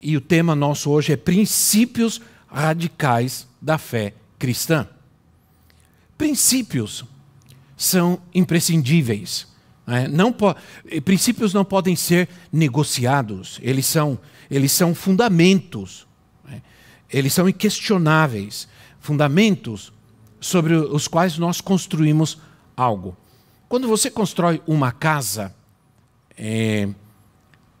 [0.00, 4.86] E o tema nosso hoje é princípios radicais da fé cristã.
[6.18, 7.04] Princípios
[7.76, 9.46] são imprescindíveis.
[9.86, 10.06] Né?
[10.08, 10.34] Não
[11.04, 14.18] princípios não podem ser negociados, eles são,
[14.50, 16.06] eles são fundamentos,
[16.44, 16.62] né?
[17.10, 18.68] eles são inquestionáveis
[19.00, 19.92] fundamentos
[20.40, 22.38] sobre os quais nós construímos
[22.76, 23.16] algo.
[23.68, 25.54] Quando você constrói uma casa,
[26.36, 26.88] é,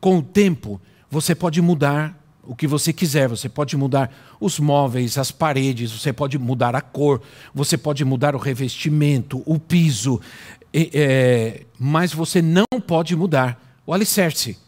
[0.00, 5.18] com o tempo, você pode mudar o que você quiser, você pode mudar os móveis,
[5.18, 7.20] as paredes, você pode mudar a cor,
[7.52, 10.20] você pode mudar o revestimento, o piso,
[10.72, 14.58] é, mas você não pode mudar o alicerce,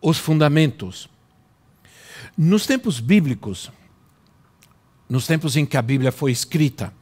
[0.00, 1.08] os fundamentos.
[2.36, 3.70] Nos tempos bíblicos,
[5.08, 6.92] nos tempos em que a Bíblia foi escrita,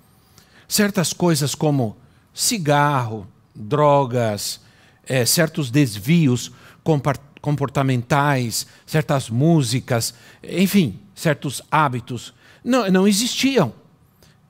[0.67, 1.97] certas coisas como
[2.33, 4.61] cigarro, drogas,
[5.07, 6.53] é, certos desvios
[7.41, 13.73] comportamentais, certas músicas, enfim, certos hábitos, não, não existiam.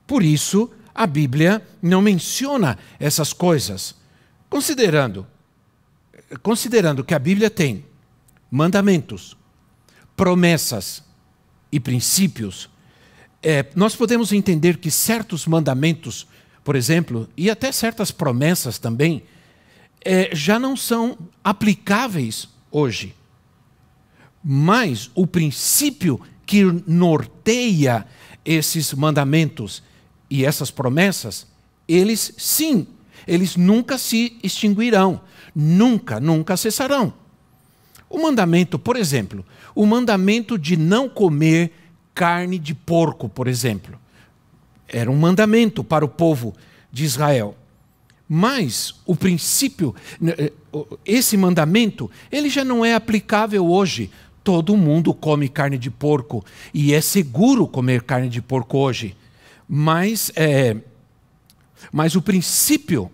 [0.05, 3.95] Por isso, a Bíblia não menciona essas coisas.
[4.49, 5.25] Considerando,
[6.41, 7.85] considerando que a Bíblia tem
[8.49, 9.37] mandamentos,
[10.15, 11.03] promessas
[11.71, 12.69] e princípios,
[13.41, 16.27] é, nós podemos entender que certos mandamentos,
[16.63, 19.23] por exemplo, e até certas promessas também,
[20.03, 23.13] é, já não são aplicáveis hoje.
[24.43, 28.05] Mas o princípio que norteia
[28.43, 29.83] esses mandamentos
[30.29, 31.45] e essas promessas,
[31.87, 32.87] eles sim,
[33.27, 35.21] eles nunca se extinguirão,
[35.53, 37.13] nunca, nunca cessarão.
[38.09, 39.45] O mandamento, por exemplo,
[39.75, 41.73] o mandamento de não comer
[42.13, 43.99] carne de porco, por exemplo,
[44.87, 46.53] era um mandamento para o povo
[46.91, 47.55] de Israel.
[48.27, 49.95] Mas o princípio,
[50.25, 50.51] eh,
[51.05, 54.09] esse mandamento, ele já não é aplicável hoje.
[54.43, 56.43] Todo mundo come carne de porco
[56.73, 59.15] e é seguro comer carne de porco hoje.
[59.67, 60.75] Mas, é,
[61.91, 63.11] mas o princípio,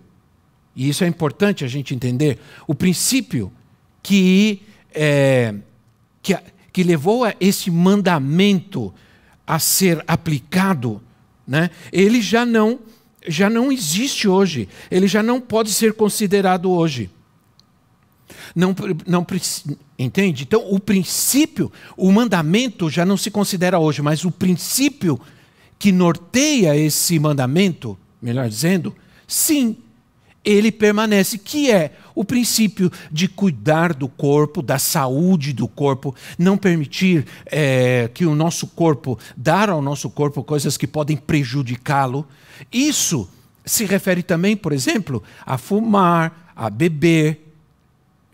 [0.74, 3.52] e isso é importante a gente entender, o princípio
[4.02, 4.62] que,
[4.94, 5.54] é,
[6.22, 6.36] que,
[6.72, 8.92] que levou a esse mandamento
[9.46, 11.02] a ser aplicado,
[11.46, 12.78] né, ele já não
[13.26, 17.10] já não existe hoje, ele já não pode ser considerado hoje.
[18.54, 18.74] Não,
[19.06, 19.26] não
[19.98, 20.44] entende?
[20.44, 25.20] Então, o princípio, o mandamento já não se considera hoje, mas o princípio
[25.78, 28.94] que norteia esse mandamento, melhor dizendo,
[29.26, 29.76] sim,
[30.44, 36.56] ele permanece, que é o princípio de cuidar do corpo, da saúde do corpo, não
[36.56, 42.26] permitir é, que o nosso corpo, dar ao nosso corpo coisas que podem prejudicá-lo.
[42.72, 43.28] Isso
[43.64, 47.47] se refere também, por exemplo, a fumar, a beber,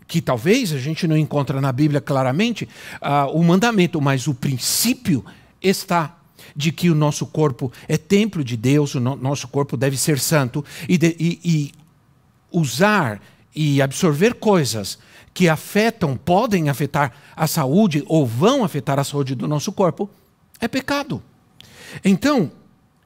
[0.07, 2.67] que talvez a gente não encontra na Bíblia claramente
[3.01, 5.25] uh, o mandamento, mas o princípio
[5.61, 6.17] está
[6.55, 10.19] de que o nosso corpo é templo de Deus, o no nosso corpo deve ser
[10.19, 11.71] santo e, de, e, e
[12.51, 13.21] usar
[13.55, 14.99] e absorver coisas
[15.33, 20.09] que afetam, podem afetar a saúde ou vão afetar a saúde do nosso corpo,
[20.61, 21.21] é pecado.
[22.03, 22.51] Então,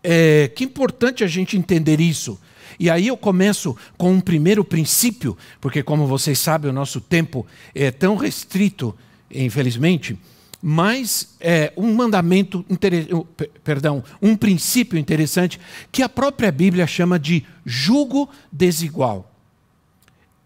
[0.04, 2.40] é, que importante a gente entender isso.
[2.80, 7.46] E aí eu começo com um primeiro princípio, porque, como vocês sabem, o nosso tempo
[7.76, 8.96] é tão restrito,
[9.30, 10.18] infelizmente,
[10.62, 12.66] mas é um mandamento,
[13.64, 15.60] perdão, um princípio interessante
[15.92, 19.30] que a própria Bíblia chama de jugo desigual.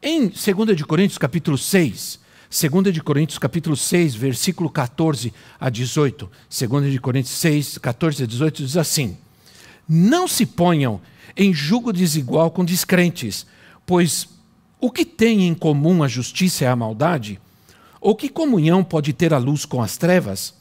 [0.01, 6.29] Em 2 de Coríntios capítulo 6, 2 de Coríntios capítulo 6, versículo 14 a 18,
[6.49, 9.17] 2 de Coríntios 6, 14 a 18 diz assim:
[9.87, 11.01] não se ponham
[11.35, 13.45] em julgo desigual com descrentes,
[13.85, 14.27] pois
[14.79, 17.39] o que tem em comum a justiça e a maldade?
[17.99, 20.53] Ou que comunhão pode ter a luz com as trevas?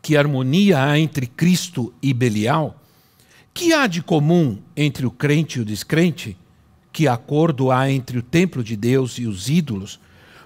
[0.00, 2.80] Que harmonia há entre Cristo e Belial?
[3.52, 6.36] Que há de comum entre o crente e o descrente?
[6.92, 9.98] Que acordo há entre o templo de Deus e os ídolos?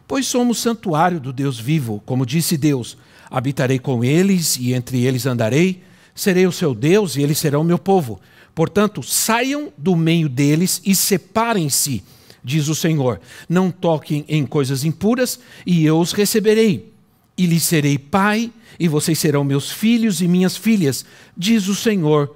[0.09, 2.97] Pois somos santuário do Deus vivo, como disse Deus:
[3.31, 5.83] habitarei com eles e entre eles andarei
[6.17, 8.21] serei o seu Deus e eles serão o meu povo.
[8.55, 12.03] Portanto, saiam do meio deles e separem-se,
[12.43, 13.21] diz o Senhor.
[13.49, 16.93] Não toquem em coisas impuras e eu os receberei.
[17.37, 21.05] e lhes serei pai, e vocês serão meus filhos e minhas filhas,
[21.37, 22.35] diz o Senhor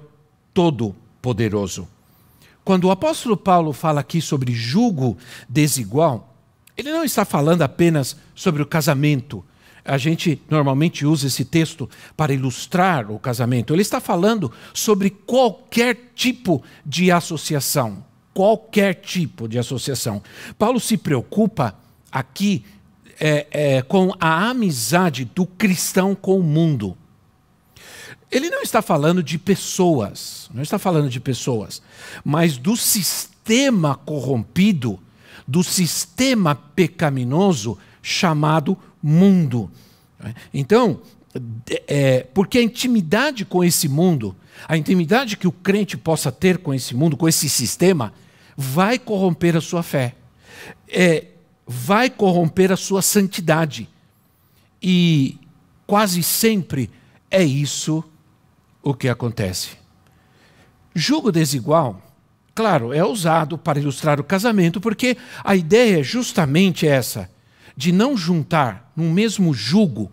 [0.53, 1.87] Todo-Poderoso.
[2.63, 5.17] Quando o apóstolo Paulo fala aqui sobre julgo
[5.49, 6.35] desigual,
[6.77, 9.43] ele não está falando apenas sobre o casamento.
[9.83, 13.73] A gente normalmente usa esse texto para ilustrar o casamento.
[13.73, 18.03] Ele está falando sobre qualquer tipo de associação.
[18.33, 20.21] Qualquer tipo de associação.
[20.57, 21.75] Paulo se preocupa
[22.11, 22.63] aqui
[23.19, 26.97] é, é, com a amizade do cristão com o mundo.
[28.31, 31.81] Ele não está falando de pessoas, não está falando de pessoas,
[32.23, 34.97] mas do sistema corrompido,
[35.47, 38.77] do sistema pecaminoso chamado.
[40.53, 41.01] Então,
[41.87, 44.35] é, porque a intimidade com esse mundo,
[44.67, 48.13] a intimidade que o crente possa ter com esse mundo, com esse sistema,
[48.55, 50.15] vai corromper a sua fé.
[50.87, 51.27] É,
[51.65, 53.87] vai corromper a sua santidade.
[54.81, 55.37] E
[55.87, 56.89] quase sempre
[57.29, 58.03] é isso
[58.83, 59.69] o que acontece.
[60.93, 62.01] Jugo desigual,
[62.53, 67.29] claro, é usado para ilustrar o casamento, porque a ideia é justamente essa,
[67.75, 70.11] de não juntar no mesmo jugo.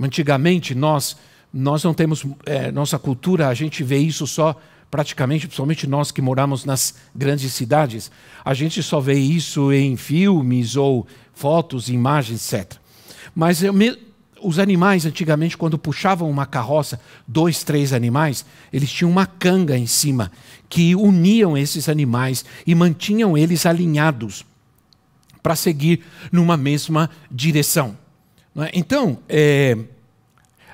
[0.00, 1.16] Antigamente, nós,
[1.52, 4.58] nós não temos, é, nossa cultura, a gente vê isso só
[4.90, 8.10] praticamente, principalmente nós que moramos nas grandes cidades,
[8.44, 12.78] a gente só vê isso em filmes ou fotos, imagens, etc.
[13.34, 13.74] Mas eu,
[14.42, 19.86] os animais, antigamente, quando puxavam uma carroça, dois, três animais, eles tinham uma canga em
[19.86, 20.30] cima
[20.68, 24.44] que uniam esses animais e mantinham eles alinhados
[25.46, 26.00] para seguir
[26.32, 27.96] numa mesma direção.
[28.56, 28.70] É?
[28.74, 29.78] Então, é,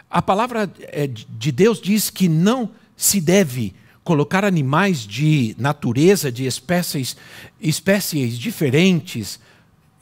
[0.09, 6.47] a palavra é, de Deus diz que não se deve colocar animais de natureza, de
[6.47, 7.19] espécies,
[7.61, 9.39] espécies diferentes,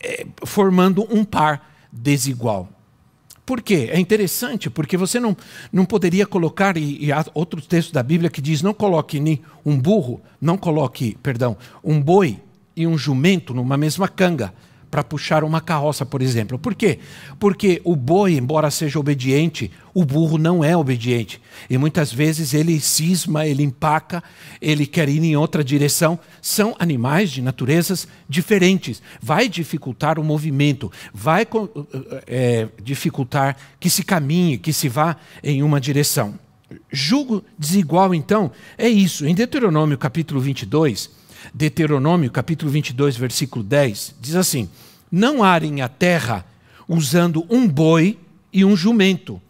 [0.01, 2.69] é, formando um par desigual.
[3.45, 3.89] Por quê?
[3.91, 5.37] É interessante, porque você não,
[5.73, 9.43] não poderia colocar, e, e há outro texto da Bíblia que diz: não coloque nem
[9.67, 12.41] um burro, não coloque, perdão, um boi
[12.77, 14.53] e um jumento numa mesma canga
[14.91, 16.59] para puxar uma carroça, por exemplo.
[16.59, 16.99] Por quê?
[17.39, 21.41] Porque o boi, embora seja obediente, o burro não é obediente.
[21.69, 24.23] E muitas vezes ele cisma, ele empaca,
[24.61, 26.19] ele quer ir em outra direção.
[26.43, 29.01] São animais de naturezas diferentes.
[29.23, 31.47] Vai dificultar o movimento, vai
[32.27, 36.35] é, dificultar que se caminhe, que se vá em uma direção.
[36.91, 39.25] Julgo desigual, então, é isso.
[39.27, 41.20] Em Deuteronômio capítulo 22
[41.53, 44.69] Deuteronômio, capítulo 22, versículo 10, diz assim:
[45.11, 46.45] Não arem a terra
[46.89, 48.19] usando um boi
[48.53, 49.41] e um jumento,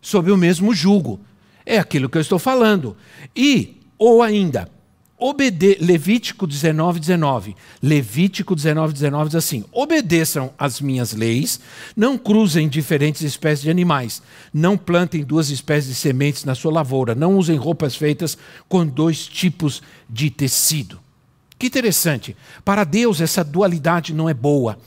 [0.00, 1.20] sob o mesmo jugo.
[1.64, 2.96] É aquilo que eu estou falando.
[3.34, 4.70] E, ou ainda,
[5.18, 7.56] obede Levítico 19, 19.
[7.82, 11.60] Levítico 19, 19 diz assim: Obedeçam as minhas leis,
[11.96, 14.22] não cruzem diferentes espécies de animais,
[14.52, 18.38] não plantem duas espécies de sementes na sua lavoura, não usem roupas feitas
[18.68, 21.05] com dois tipos de tecido.
[21.58, 22.36] Que interessante.
[22.64, 24.78] Para Deus, essa dualidade não é boa.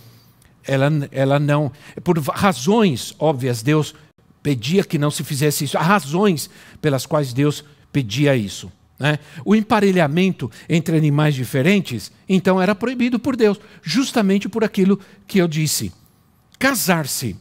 [0.64, 1.72] Ela, ela não.
[2.04, 3.96] Por razões óbvias, Deus
[4.44, 5.78] pedia que não se fizesse isso.
[5.78, 6.50] Há razões
[6.82, 8.72] pelas quais Deus pedia isso.
[9.00, 9.18] Né?
[9.46, 15.48] O emparelhamento entre animais diferentes, então, era proibido por Deus, justamente por aquilo que eu
[15.48, 15.92] disse.
[16.60, 17.36] Casar-se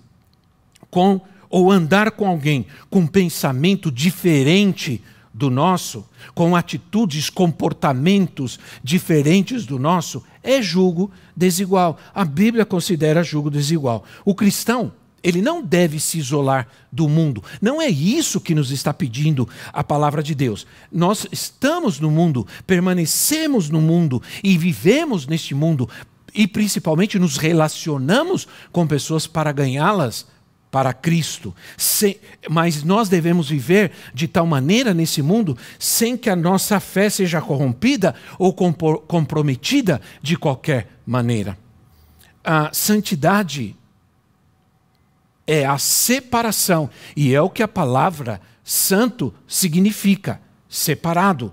[0.90, 1.20] com
[1.50, 5.02] ou andar com alguém com pensamento diferente
[5.38, 6.04] do nosso,
[6.34, 11.96] com atitudes, comportamentos diferentes do nosso, é julgo desigual.
[12.12, 14.04] A Bíblia considera julgo desigual.
[14.24, 14.92] O cristão,
[15.22, 17.42] ele não deve se isolar do mundo.
[17.62, 20.66] Não é isso que nos está pedindo a palavra de Deus.
[20.90, 25.88] Nós estamos no mundo, permanecemos no mundo e vivemos neste mundo
[26.34, 30.26] e principalmente nos relacionamos com pessoas para ganhá-las
[30.70, 31.54] para Cristo.
[31.76, 37.08] Sem, mas nós devemos viver de tal maneira nesse mundo sem que a nossa fé
[37.08, 41.58] seja corrompida ou comprometida de qualquer maneira.
[42.44, 43.76] A santidade
[45.46, 51.52] é a separação, e é o que a palavra santo significa: separado.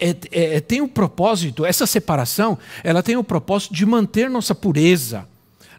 [0.00, 4.54] É, é, tem o um propósito, essa separação, ela tem o propósito de manter nossa
[4.54, 5.26] pureza,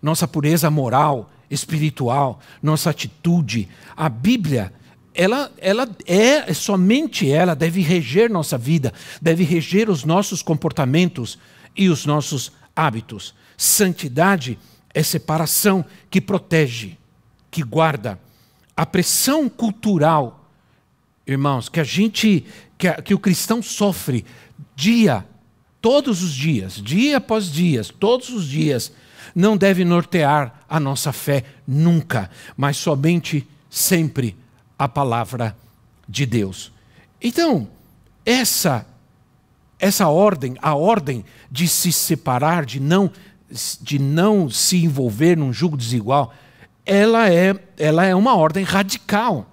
[0.01, 3.67] nossa pureza moral, espiritual, nossa atitude.
[3.95, 4.73] A Bíblia,
[5.13, 11.37] ela, ela é somente ela deve reger nossa vida, deve reger os nossos comportamentos
[11.75, 13.33] e os nossos hábitos.
[13.57, 14.57] Santidade
[14.93, 16.97] é separação que protege,
[17.51, 18.19] que guarda.
[18.75, 20.49] A pressão cultural,
[21.27, 22.45] irmãos, que a gente,
[22.77, 24.25] que, a, que o cristão sofre
[24.75, 25.25] dia,
[25.81, 28.91] todos os dias, dia após dia, todos os dias,
[29.35, 34.35] não deve nortear a nossa fé nunca, mas somente sempre
[34.77, 35.55] a palavra
[36.07, 36.71] de Deus.
[37.21, 37.67] Então,
[38.25, 38.85] essa
[39.81, 43.11] essa ordem, a ordem de se separar, de não
[43.81, 46.33] de não se envolver num jugo desigual,
[46.85, 49.45] ela é ela é uma ordem radical.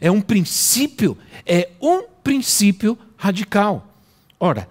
[0.00, 3.86] É um princípio, é um princípio radical.
[4.40, 4.68] Ora,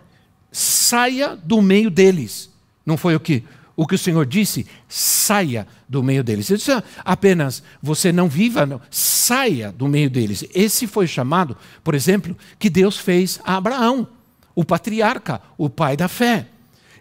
[0.51, 2.49] saia do meio deles.
[2.85, 3.43] Não foi o que
[3.75, 4.67] o que o Senhor disse?
[4.87, 6.49] Saia do meio deles.
[6.49, 6.71] Ele disse
[7.03, 8.79] apenas, você não viva, não.
[8.91, 10.45] saia do meio deles.
[10.53, 14.07] Esse foi chamado, por exemplo, que Deus fez a Abraão,
[14.53, 16.47] o patriarca, o pai da fé.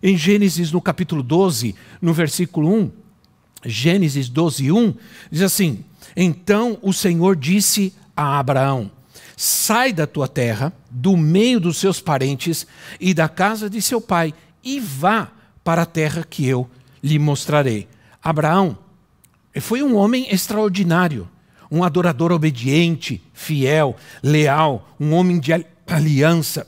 [0.02, 2.90] Em Gênesis, no capítulo 12, no versículo 1,
[3.64, 4.94] Gênesis 12, 1,
[5.30, 5.84] diz assim:
[6.16, 8.90] Então o Senhor disse a Abraão:
[9.36, 12.66] Sai da tua terra, do meio dos seus parentes
[12.98, 15.30] e da casa de seu pai, e vá
[15.64, 16.68] para a terra que eu
[17.02, 17.88] lhe mostrarei.
[18.22, 18.78] Abraão
[19.60, 21.28] foi um homem extraordinário,
[21.70, 25.52] um adorador obediente, fiel, leal, um homem de
[25.86, 26.66] aliança,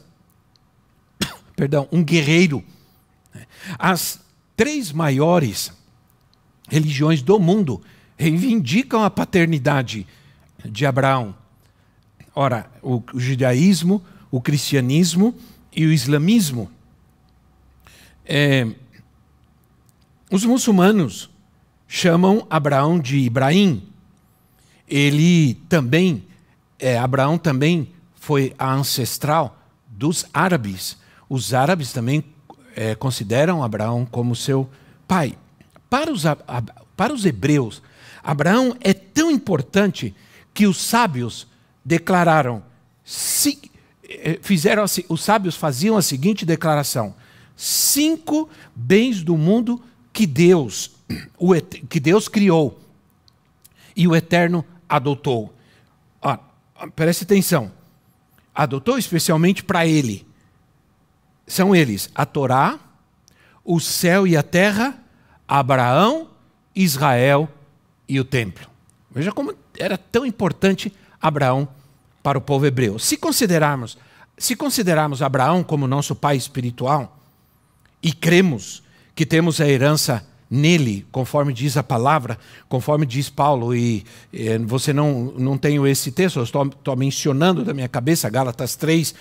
[1.56, 2.64] perdão, um guerreiro.
[3.78, 4.20] As
[4.56, 5.72] três maiores
[6.68, 7.82] religiões do mundo
[8.16, 10.06] reivindicam a paternidade
[10.64, 11.34] de Abraão.
[12.34, 15.34] Ora, o, judaísmo, o cristianismo
[15.74, 16.70] e o islamismo.
[18.24, 18.66] É,
[20.34, 21.30] os muçulmanos
[21.86, 23.84] chamam Abraão de Ibrahim.
[24.88, 26.26] Ele também,
[26.76, 30.96] é, Abraão também foi a ancestral dos árabes.
[31.28, 32.24] Os árabes também
[32.74, 34.68] é, consideram Abraão como seu
[35.06, 35.38] pai.
[35.88, 36.24] Para os,
[36.96, 37.80] para os hebreus,
[38.20, 40.12] Abraão é tão importante
[40.52, 41.46] que os sábios
[41.84, 42.60] declararam,
[43.04, 43.70] se,
[44.02, 47.14] é, fizeram assim, os sábios faziam a seguinte declaração:
[47.54, 49.80] cinco bens do mundo
[50.14, 50.92] que Deus,
[51.36, 51.52] o,
[51.90, 52.80] que Deus criou
[53.96, 55.52] e o Eterno adotou.
[56.22, 56.38] Ó,
[56.94, 57.70] preste atenção.
[58.54, 60.24] Adotou especialmente para ele.
[61.48, 62.78] São eles a Torá,
[63.64, 64.96] o céu e a terra,
[65.48, 66.30] Abraão,
[66.74, 67.48] Israel
[68.08, 68.70] e o templo.
[69.10, 71.68] Veja como era tão importante Abraão
[72.22, 73.00] para o povo hebreu.
[73.00, 73.98] Se considerarmos,
[74.38, 77.18] se considerarmos Abraão como nosso pai espiritual
[78.00, 78.83] e cremos
[79.14, 84.92] que temos a herança nele, conforme diz a palavra, conforme diz Paulo, e, e você
[84.92, 89.14] não, não tem esse texto, eu estou, estou mencionando da minha cabeça, Gálatas 3,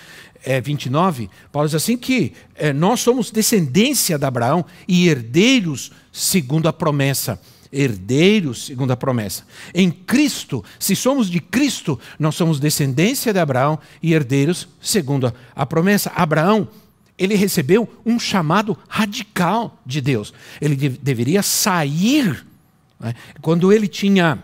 [0.45, 6.67] é, 29, Paulo diz assim que é, nós somos descendência de Abraão e herdeiros segundo
[6.67, 7.39] a promessa.
[7.71, 9.43] Herdeiros segundo a promessa.
[9.73, 15.65] Em Cristo, se somos de Cristo, nós somos descendência de Abraão e herdeiros segundo a
[15.65, 16.11] promessa.
[16.13, 16.67] Abraão
[17.17, 20.33] ele recebeu um chamado radical de Deus.
[20.59, 22.45] Ele de deveria sair.
[22.99, 23.13] Né?
[23.41, 24.41] Quando ele tinha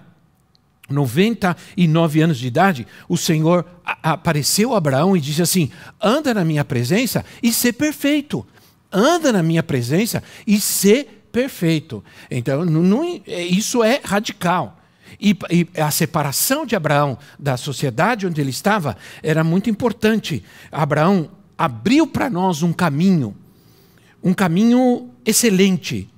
[0.89, 5.71] 99 anos de idade, o Senhor apareceu a Abraão e disse assim:
[6.01, 8.45] anda na minha presença e ser perfeito.
[8.91, 12.03] Anda na minha presença e ser perfeito.
[12.29, 14.77] Então, não, isso é radical.
[15.19, 20.43] E, e, a separação de Abraão da sociedade onde ele estava era muito importante.
[20.71, 23.35] Abraão abriu para nós um caminho,
[24.23, 26.09] um caminho excelente,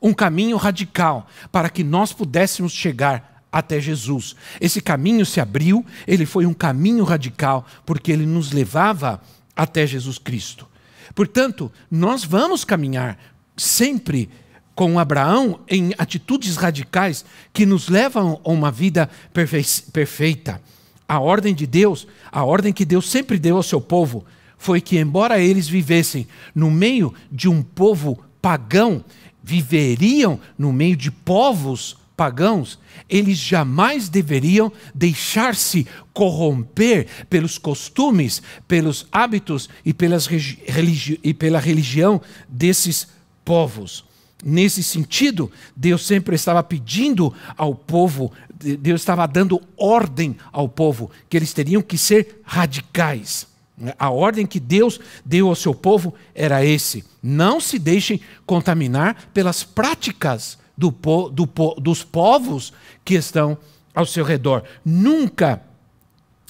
[0.00, 4.36] um caminho radical, para que nós pudéssemos chegar até Jesus.
[4.60, 9.22] Esse caminho se abriu, ele foi um caminho radical, porque ele nos levava
[9.56, 10.68] até Jesus Cristo.
[11.14, 13.18] Portanto, nós vamos caminhar
[13.56, 14.28] sempre
[14.74, 17.24] com Abraão em atitudes radicais
[17.54, 20.60] que nos levam a uma vida perfeita.
[21.08, 24.26] A ordem de Deus, a ordem que Deus sempre deu ao seu povo,
[24.64, 29.04] foi que, embora eles vivessem no meio de um povo pagão,
[29.42, 39.68] viveriam no meio de povos pagãos, eles jamais deveriam deixar-se corromper pelos costumes, pelos hábitos
[39.84, 42.18] e, pelas religi e pela religião
[42.48, 43.08] desses
[43.44, 44.02] povos.
[44.42, 48.32] Nesse sentido, Deus sempre estava pedindo ao povo,
[48.80, 53.52] Deus estava dando ordem ao povo, que eles teriam que ser radicais.
[53.98, 59.64] A ordem que Deus deu ao seu povo era esse: não se deixem contaminar pelas
[59.64, 61.46] práticas do, do,
[61.80, 62.72] dos povos
[63.04, 63.58] que estão
[63.94, 64.62] ao seu redor.
[64.84, 65.60] Nunca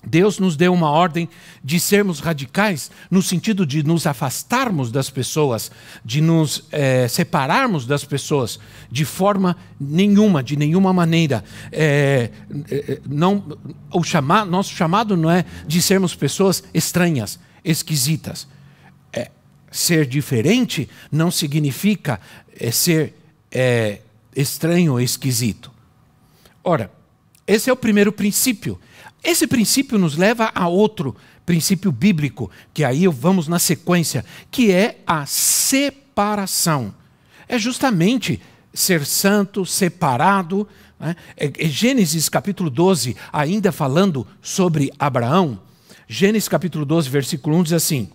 [0.07, 1.29] Deus nos deu uma ordem
[1.63, 5.71] de sermos radicais no sentido de nos afastarmos das pessoas,
[6.05, 8.59] de nos é, separarmos das pessoas
[8.91, 11.45] de forma nenhuma, de nenhuma maneira.
[11.73, 12.31] É,
[13.09, 13.59] não,
[13.93, 18.47] o chamado, nosso chamado não é de sermos pessoas estranhas, esquisitas.
[19.13, 19.31] É,
[19.71, 22.21] ser diferente não significa
[22.71, 23.15] ser
[24.35, 25.71] estranho ou esquisito.
[26.63, 26.91] Ora,
[27.47, 28.81] esse é o primeiro princípio.
[29.25, 31.17] Esse princípio nos leva a outro
[31.47, 36.95] princípio bíblico, que aí vamos na sequência, que é a separação.
[37.49, 38.41] É justamente
[38.73, 40.69] ser santo, separado.
[41.01, 41.17] Né?
[41.37, 45.59] É, é Gênesis capítulo 12, ainda falando sobre Abraão.
[46.07, 48.11] Gênesis capítulo 12, versículo 1 diz assim: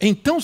[0.00, 0.38] então,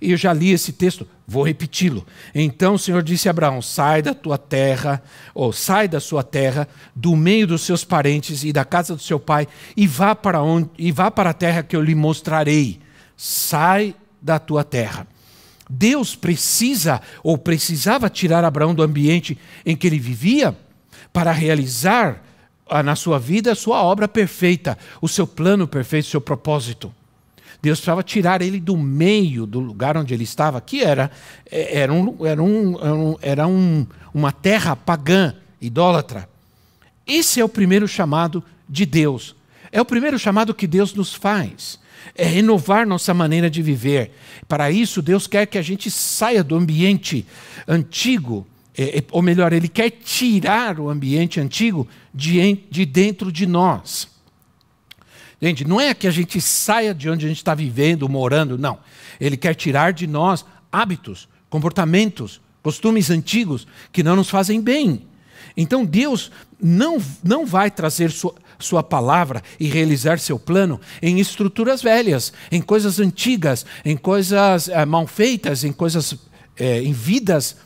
[0.00, 2.06] eu já li esse texto, vou repeti-lo.
[2.34, 5.02] Então o Senhor disse a Abraão: sai da tua terra,
[5.34, 9.18] ou sai da sua terra, do meio dos seus parentes e da casa do seu
[9.18, 12.80] pai, e vá para onde, e vá para a terra que eu lhe mostrarei.
[13.16, 15.06] Sai da tua terra.
[15.68, 20.56] Deus precisa ou precisava tirar Abraão do ambiente em que ele vivia
[21.12, 22.24] para realizar
[22.68, 26.92] ah, na sua vida a sua obra perfeita, o seu plano perfeito, o seu propósito.
[27.62, 31.10] Deus precisava tirar ele do meio do lugar onde ele estava, que era,
[31.50, 36.28] é, era, um, era, um, era um, uma terra pagã, idólatra.
[37.06, 39.34] Esse é o primeiro chamado de Deus.
[39.70, 41.78] É o primeiro chamado que Deus nos faz.
[42.14, 44.12] É renovar nossa maneira de viver.
[44.48, 47.26] Para isso, Deus quer que a gente saia do ambiente
[47.68, 53.46] antigo, é, é ou melhor, Ele quer tirar o ambiente antigo de, de dentro de
[53.46, 54.08] nós.
[55.40, 58.78] Gente, não é que a gente saia de onde a gente está vivendo, morando, não.
[59.18, 65.06] Ele quer tirar de nós hábitos, comportamentos, costumes antigos que não nos fazem bem.
[65.56, 66.30] Então Deus
[66.60, 72.60] não, não vai trazer sua, sua palavra e realizar seu plano em estruturas velhas, em
[72.60, 76.16] coisas antigas, em coisas é, mal feitas, em coisas,
[76.56, 77.56] é, em vidas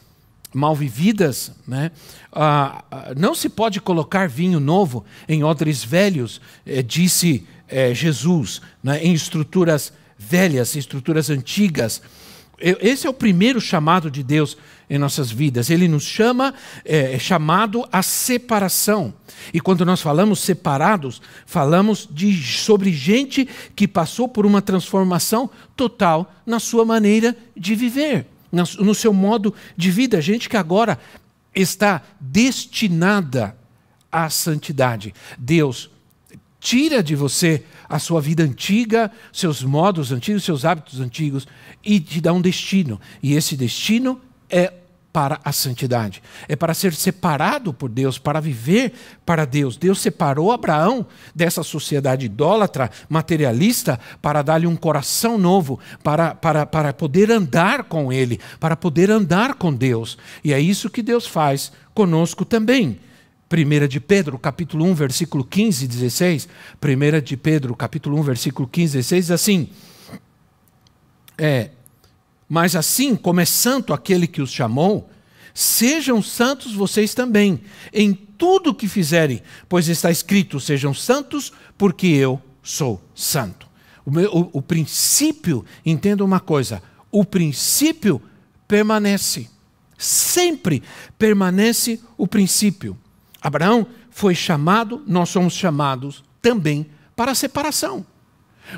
[0.55, 1.51] mal vividas.
[1.67, 1.91] Né?
[2.33, 8.61] Ah, ah, não se pode colocar vinho novo em odres velhos, é, disse é, Jesus,
[8.83, 12.03] né, em estruturas velhas, estruturas antigas.
[12.59, 14.57] Esse é o primeiro chamado de Deus
[14.89, 15.71] em nossas vidas.
[15.71, 16.55] Ele nos chama,
[16.85, 19.13] é, é chamado a separação.
[19.53, 26.33] E quando nós falamos separados, falamos de, sobre gente que passou por uma transformação total
[26.47, 30.21] na sua maneira de viver, no seu modo de vida.
[30.21, 30.99] Gente que agora
[31.55, 33.57] está destinada
[34.11, 35.13] à santidade.
[35.37, 35.91] Deus
[36.65, 41.47] tira de você a sua vida antiga, seus modos antigos, seus hábitos antigos
[41.85, 42.99] e te dá um destino.
[43.23, 44.73] E esse destino é
[45.13, 46.23] para a santidade.
[46.49, 48.95] É para ser separado por Deus, para viver
[49.27, 49.77] para Deus.
[49.77, 56.95] Deus separou Abraão dessa sociedade idólatra, materialista, para dar-lhe um coração novo, para, para, para
[56.95, 60.17] poder andar com Ele, para poder andar com Deus.
[60.43, 62.99] E é isso que Deus faz conosco também.
[63.53, 66.49] 1 de Pedro, capítulo 1, versículo 15 e 16.
[66.83, 69.69] 1 de Pedro, capítulo 1, versículo 15 e 16, diz assim:
[71.39, 71.71] é,
[72.49, 75.11] Mas assim como é santo aquele que os chamou,
[75.53, 77.61] sejam santos vocês também,
[77.93, 83.69] em tudo o que fizerem, pois está escrito: sejam santos, porque eu sou santo.
[84.05, 88.21] O, meu, o, o princípio, entenda uma coisa: o princípio
[88.67, 89.49] permanece.
[89.97, 90.83] Sempre
[91.17, 92.99] permanece o princípio.
[93.45, 98.07] Abraão foi chamado, nós somos chamados também para a separação.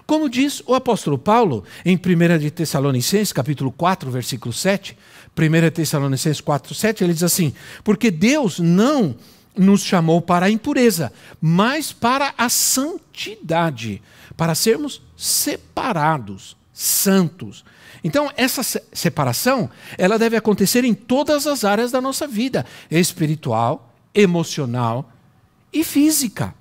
[0.04, 4.98] Como diz o apóstolo Paulo em 1 de Tessalonicenses, capítulo 4, versículo 7,
[5.38, 9.14] 1 Tessalonicenses 4, 7, ele diz assim: Porque Deus não
[9.56, 14.02] nos chamou para a impureza, mas para a santidade,
[14.36, 17.64] para sermos separados, santos.
[18.02, 25.12] Então, essa separação, ela deve acontecer em todas as áreas da nossa vida, espiritual, emocional
[25.72, 26.54] e física.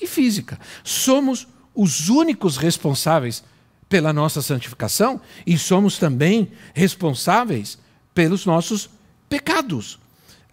[0.00, 0.58] E física.
[0.82, 3.44] Somos os únicos responsáveis
[3.88, 7.78] pela nossa santificação e somos também responsáveis
[8.14, 8.88] pelos nossos
[9.28, 9.94] pecados.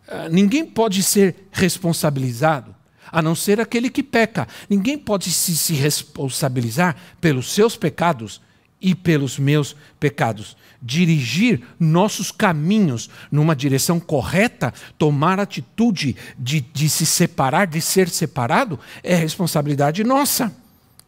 [0.07, 2.75] Uh, ninguém pode ser responsabilizado
[3.09, 4.47] a não ser aquele que peca.
[4.69, 8.41] Ninguém pode se responsabilizar pelos seus pecados
[8.81, 10.55] e pelos meus pecados.
[10.81, 18.79] Dirigir nossos caminhos numa direção correta, tomar atitude de, de se separar, de ser separado,
[19.03, 20.55] é responsabilidade nossa.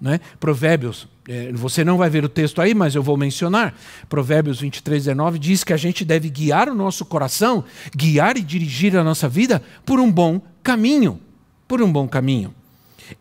[0.01, 0.19] Né?
[0.39, 3.75] Provérbios, é, você não vai ver o texto aí, mas eu vou mencionar.
[4.07, 7.63] Provérbios 23, 19 diz que a gente deve guiar o nosso coração,
[7.95, 11.19] guiar e dirigir a nossa vida por um bom caminho.
[11.67, 12.53] Por um bom caminho.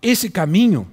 [0.01, 0.87] Esse caminho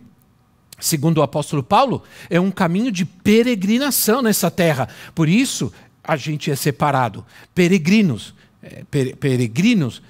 [0.79, 4.89] segundo o apóstolo Paulo, é um caminho de peregrinação nessa terra.
[5.13, 5.71] Por isso,
[6.03, 7.25] a gente é separado.
[7.53, 8.33] Peregrinos.
[8.61, 8.83] É,
[9.19, 10.01] peregrinos.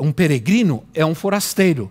[0.00, 1.90] Um peregrino é um forasteiro.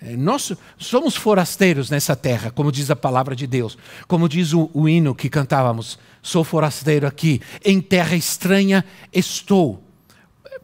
[0.00, 3.78] É, nós somos forasteiros nessa terra, como diz a palavra de Deus.
[4.06, 9.82] Como diz o, o hino que cantávamos: Sou forasteiro aqui, em terra estranha estou.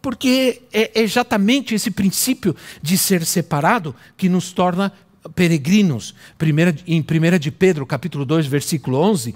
[0.02, 4.92] porque é exatamente esse princípio de ser separado que nos torna
[5.34, 6.14] peregrinos.
[6.38, 9.34] Primeira, em 1 de Pedro, capítulo 2, versículo 11,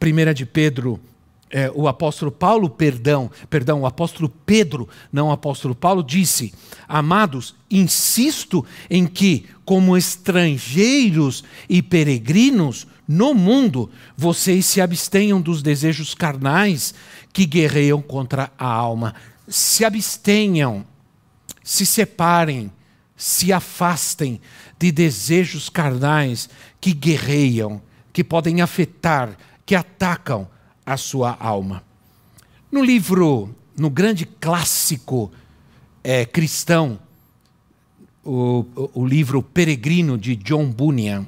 [0.00, 1.00] 1 de Pedro,
[1.48, 6.52] é, o apóstolo Paulo, perdão, perdão, o apóstolo Pedro, não o apóstolo Paulo, disse:
[6.88, 16.14] Amados, insisto em que, como estrangeiros e peregrinos no mundo, vocês se abstenham dos desejos
[16.14, 16.92] carnais
[17.32, 19.14] que guerreiam contra a alma.
[19.46, 20.84] Se abstenham,
[21.62, 22.72] se separem,
[23.16, 24.40] se afastem
[24.78, 26.48] de desejos carnais
[26.80, 27.80] que guerreiam,
[28.12, 30.48] que podem afetar, que atacam
[30.84, 31.82] a sua alma.
[32.70, 35.32] No livro, no grande clássico
[36.04, 36.98] é, cristão,
[38.22, 41.26] o, o, livro Peregrino de John Bunyan,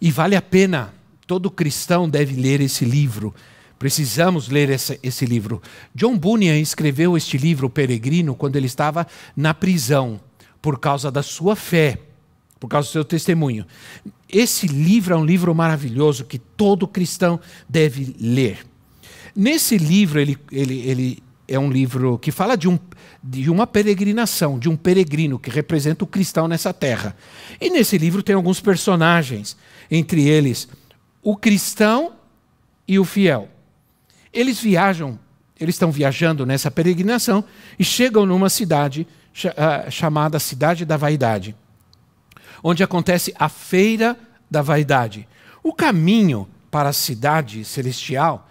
[0.00, 0.94] e vale a pena,
[1.26, 3.34] todo cristão deve ler esse livro.
[3.78, 5.62] Precisamos ler esse, esse livro.
[5.94, 10.20] John Bunyan escreveu este livro, Peregrino, quando ele estava na prisão,
[10.60, 11.98] por causa da sua fé
[12.58, 13.66] por causa do seu testemunho.
[14.28, 18.66] Esse livro é um livro maravilhoso que todo cristão deve ler.
[19.34, 22.78] Nesse livro, ele, ele, ele é um livro que fala de, um,
[23.22, 27.16] de uma peregrinação, de um peregrino que representa o cristão nessa terra.
[27.60, 29.56] E nesse livro tem alguns personagens,
[29.90, 30.68] entre eles
[31.22, 32.12] o cristão
[32.86, 33.48] e o fiel.
[34.32, 35.18] Eles viajam,
[35.58, 37.44] eles estão viajando nessa peregrinação
[37.78, 39.06] e chegam numa cidade
[39.90, 41.54] chamada Cidade da Vaidade
[42.62, 44.16] onde acontece a Feira
[44.50, 45.28] da Vaidade.
[45.62, 48.48] O caminho para a cidade celestial,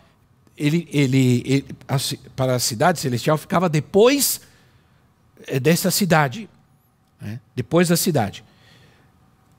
[0.58, 1.97] ele, ele, ele a,
[2.36, 4.41] para a cidade celestial ficava depois
[5.47, 6.50] eh, dessa cidade,
[7.21, 7.39] né?
[7.56, 8.43] depois da cidade.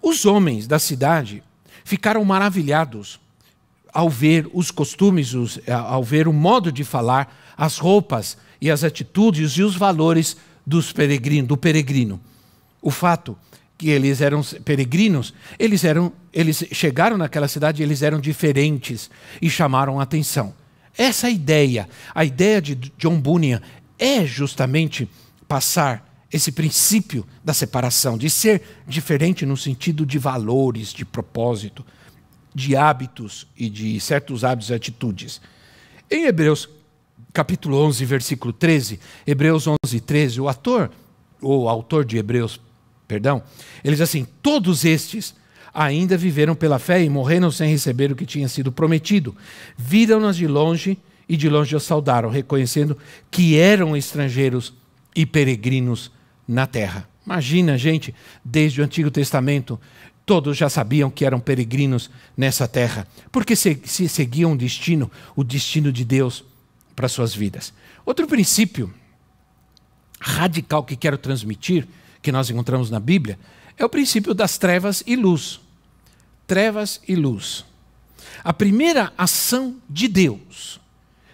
[0.02, 1.42] Os homens da cidade
[1.84, 3.20] ficaram maravilhados
[3.92, 8.70] ao ver os costumes, os, eh, ao ver o modo de falar, as roupas e
[8.70, 10.36] as atitudes e os valores
[10.68, 12.20] dos peregrino, do peregrino.
[12.82, 13.36] O fato
[13.78, 19.98] que eles eram peregrinos, eles eram, eles chegaram naquela cidade eles eram diferentes e chamaram
[19.98, 20.52] a atenção.
[20.96, 23.62] Essa ideia, a ideia de John Bunyan
[23.98, 25.08] é justamente
[25.46, 31.86] passar esse princípio da separação, de ser diferente no sentido de valores, de propósito,
[32.54, 35.40] de hábitos e de certos hábitos e atitudes.
[36.10, 36.68] Em Hebreus
[37.38, 40.90] capítulo 11, versículo 13, Hebreus 11, 13, o ator,
[41.40, 42.60] ou autor de Hebreus,
[43.06, 43.44] perdão,
[43.84, 45.36] ele diz assim: todos estes
[45.72, 49.36] ainda viveram pela fé e morreram sem receber o que tinha sido prometido.
[49.76, 50.98] Viram-nas de longe
[51.28, 52.98] e de longe as saudaram, reconhecendo
[53.30, 54.74] que eram estrangeiros
[55.14, 56.10] e peregrinos
[56.46, 57.08] na terra.
[57.24, 58.12] Imagina, gente,
[58.44, 59.78] desde o Antigo Testamento,
[60.26, 65.44] todos já sabiam que eram peregrinos nessa terra, porque se, se seguiam o destino, o
[65.44, 66.47] destino de Deus
[66.98, 67.72] para suas vidas.
[68.04, 68.92] Outro princípio
[70.18, 71.86] radical que quero transmitir
[72.20, 73.38] que nós encontramos na Bíblia
[73.76, 75.60] é o princípio das trevas e luz.
[76.44, 77.64] Trevas e luz.
[78.42, 80.80] A primeira ação de Deus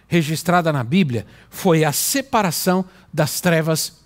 [0.06, 4.04] registrada na Bíblia foi a separação das trevas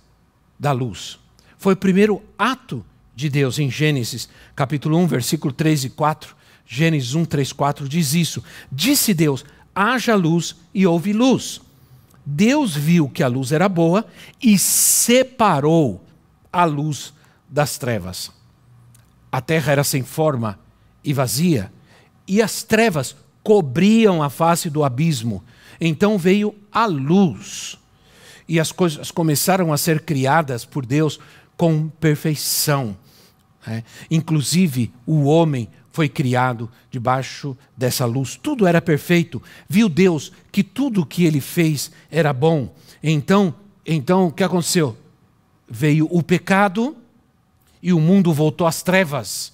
[0.57, 1.19] da luz.
[1.57, 6.37] Foi o primeiro ato de Deus em Gênesis, capítulo 1, versículo 3 e 4.
[6.65, 8.41] Gênesis 1, 3, 4 diz isso.
[8.71, 9.43] Disse Deus:
[9.73, 11.61] haja luz e houve luz.
[12.25, 14.05] Deus viu que a luz era boa
[14.41, 16.03] e separou
[16.51, 17.13] a luz
[17.49, 18.31] das trevas.
[19.31, 20.59] A terra era sem forma
[21.03, 21.71] e vazia,
[22.27, 25.43] e as trevas cobriam a face do abismo.
[25.79, 27.77] Então veio a luz,
[28.47, 31.19] e as coisas começaram a ser criadas por Deus
[31.55, 32.97] com perfeição.
[33.67, 33.83] É?
[34.09, 38.39] Inclusive, o homem foi criado debaixo dessa luz.
[38.41, 39.43] Tudo era perfeito.
[39.67, 42.73] Viu Deus que tudo o que ele fez era bom.
[43.03, 43.53] Então,
[43.85, 44.97] então o que aconteceu?
[45.69, 46.97] veio o pecado
[47.81, 49.51] e o mundo voltou às trevas.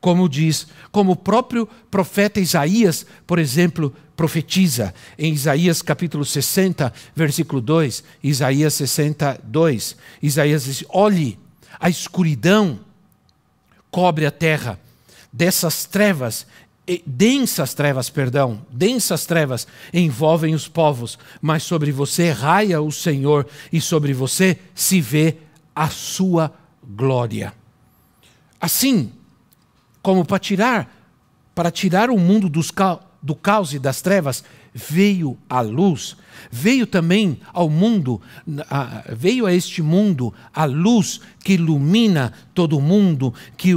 [0.00, 7.60] Como diz, como o próprio profeta Isaías, por exemplo, profetiza em Isaías capítulo 60, versículo
[7.60, 9.96] 2, Isaías 62.
[10.22, 11.38] Isaías diz: Olhe,
[11.80, 12.78] a escuridão
[13.90, 14.78] cobre a terra,
[15.36, 16.46] dessas trevas
[17.04, 23.80] densas trevas, perdão, densas trevas envolvem os povos, mas sobre você raia o Senhor e
[23.80, 25.36] sobre você se vê
[25.74, 26.54] a sua
[26.86, 27.52] glória.
[28.60, 29.12] Assim,
[30.00, 30.96] como para tirar,
[31.56, 32.72] para tirar o mundo dos,
[33.20, 36.16] do caos e das trevas, veio a luz,
[36.52, 38.20] veio também ao mundo,
[39.12, 43.72] veio a este mundo a luz que ilumina todo o mundo, que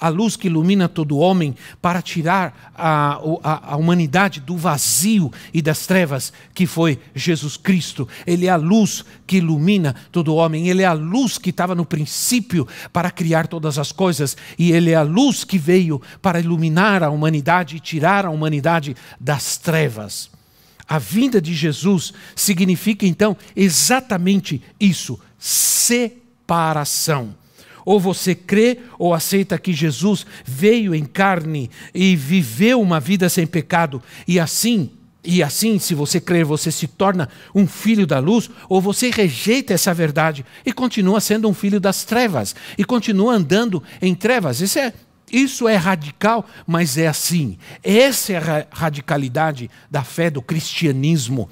[0.00, 5.60] a luz que ilumina todo homem para tirar a, a, a, humanidade do vazio e
[5.60, 8.08] das trevas que foi Jesus Cristo.
[8.26, 11.84] Ele é a luz que ilumina todo homem, ele é a luz que estava no
[11.84, 17.02] princípio para criar todas as coisas, e ele é a luz que veio para iluminar
[17.02, 20.30] a humanidade e tirar a humanidade das trevas.
[20.88, 27.34] A vinda de Jesus significa então exatamente isso: separação.
[27.84, 33.46] Ou você crê ou aceita que Jesus veio em carne e viveu uma vida sem
[33.46, 34.90] pecado, e assim
[35.22, 39.74] e assim, se você crer, você se torna um filho da luz, ou você rejeita
[39.74, 44.60] essa verdade e continua sendo um filho das trevas, e continua andando em trevas.
[44.62, 44.94] Isso é,
[45.30, 47.58] isso é radical, mas é assim.
[47.82, 51.50] Essa é a radicalidade da fé do cristianismo.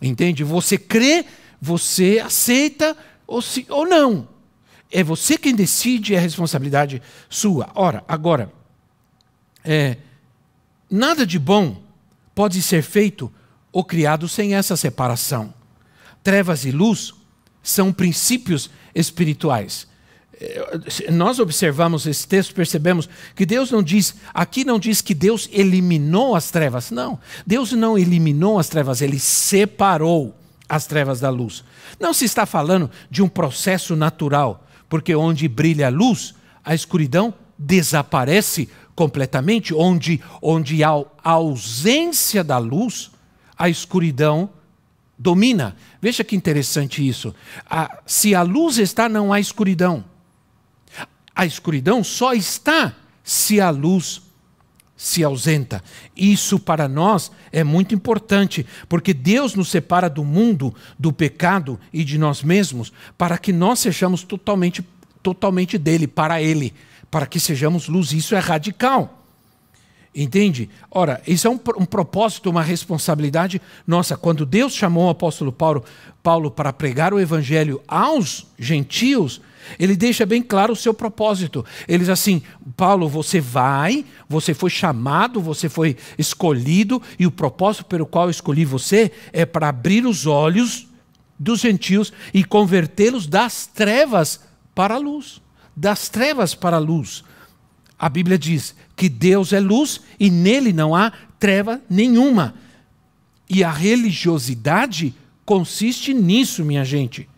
[0.00, 0.42] Entende?
[0.42, 1.26] Você crê,
[1.60, 4.26] você aceita ou, se, ou não.
[4.90, 7.70] É você quem decide, é responsabilidade sua.
[7.74, 8.52] Ora, agora,
[9.64, 9.96] é,
[10.90, 11.80] nada de bom
[12.34, 13.32] pode ser feito
[13.72, 15.54] ou criado sem essa separação.
[16.22, 17.14] Trevas e luz
[17.62, 19.86] são princípios espirituais.
[20.40, 25.48] É, nós observamos esse texto, percebemos que Deus não diz, aqui não diz que Deus
[25.52, 26.90] eliminou as trevas.
[26.90, 30.34] Não, Deus não eliminou as trevas, ele separou
[30.68, 31.62] as trevas da luz.
[31.98, 37.32] Não se está falando de um processo natural porque onde brilha a luz, a escuridão
[37.56, 39.72] desaparece completamente.
[39.72, 40.90] Onde, onde há
[41.22, 43.12] ausência da luz,
[43.56, 44.50] a escuridão
[45.16, 45.76] domina.
[46.02, 47.32] Veja que interessante isso.
[47.68, 50.04] A, se a luz está, não há escuridão.
[51.34, 54.20] A escuridão só está se a luz
[55.00, 55.82] se ausenta.
[56.14, 62.04] Isso para nós é muito importante, porque Deus nos separa do mundo, do pecado e
[62.04, 64.86] de nós mesmos, para que nós sejamos totalmente,
[65.22, 66.74] totalmente dele, para ele,
[67.10, 68.12] para que sejamos luz.
[68.12, 69.24] Isso é radical.
[70.14, 70.68] Entende?
[70.90, 74.18] Ora, isso é um, um, propósito, uma responsabilidade nossa.
[74.18, 75.82] Quando Deus chamou o apóstolo Paulo,
[76.22, 79.40] Paulo para pregar o evangelho aos gentios,
[79.78, 81.64] ele deixa bem claro o seu propósito.
[81.86, 82.42] Ele diz assim:
[82.76, 88.30] Paulo, você vai, você foi chamado, você foi escolhido, e o propósito pelo qual eu
[88.30, 90.88] escolhi você é para abrir os olhos
[91.38, 94.40] dos gentios e convertê-los das trevas
[94.74, 95.40] para a luz.
[95.76, 97.24] Das trevas para a luz.
[97.98, 102.54] A Bíblia diz que Deus é luz e nele não há treva nenhuma.
[103.48, 107.28] E a religiosidade consiste nisso, minha gente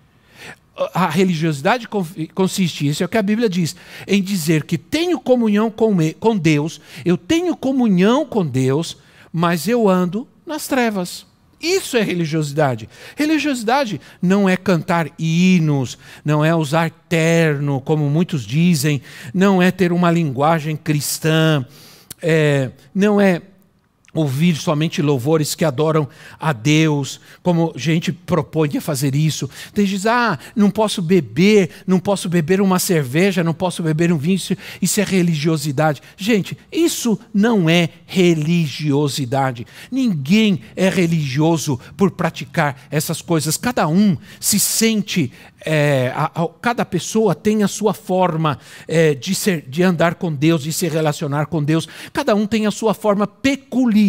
[0.92, 1.88] a religiosidade
[2.34, 6.80] consiste, isso é o que a Bíblia diz, em dizer que tenho comunhão com, Deus,
[7.04, 8.96] eu tenho comunhão com Deus,
[9.32, 11.26] mas eu ando nas trevas.
[11.60, 12.88] Isso é religiosidade.
[13.14, 19.00] Religiosidade não é cantar hinos, não é usar terno, como muitos dizem,
[19.32, 21.64] não é ter uma linguagem cristã,
[22.20, 23.40] é, não é
[24.14, 26.06] ouvir somente louvores que adoram
[26.38, 29.48] a Deus, como gente propõe a fazer isso.
[29.72, 34.18] Tem diz, ah, não posso beber, não posso beber uma cerveja, não posso beber um
[34.18, 34.36] vinho,
[34.80, 36.02] isso, é religiosidade.
[36.16, 39.66] Gente, isso não é religiosidade.
[39.90, 43.56] Ninguém é religioso por praticar essas coisas.
[43.56, 45.32] Cada um se sente
[45.64, 50.32] é, a, a, cada pessoa tem a sua forma é, de, ser, de andar com
[50.32, 51.88] Deus, de se relacionar com Deus.
[52.12, 54.01] Cada um tem a sua forma peculiar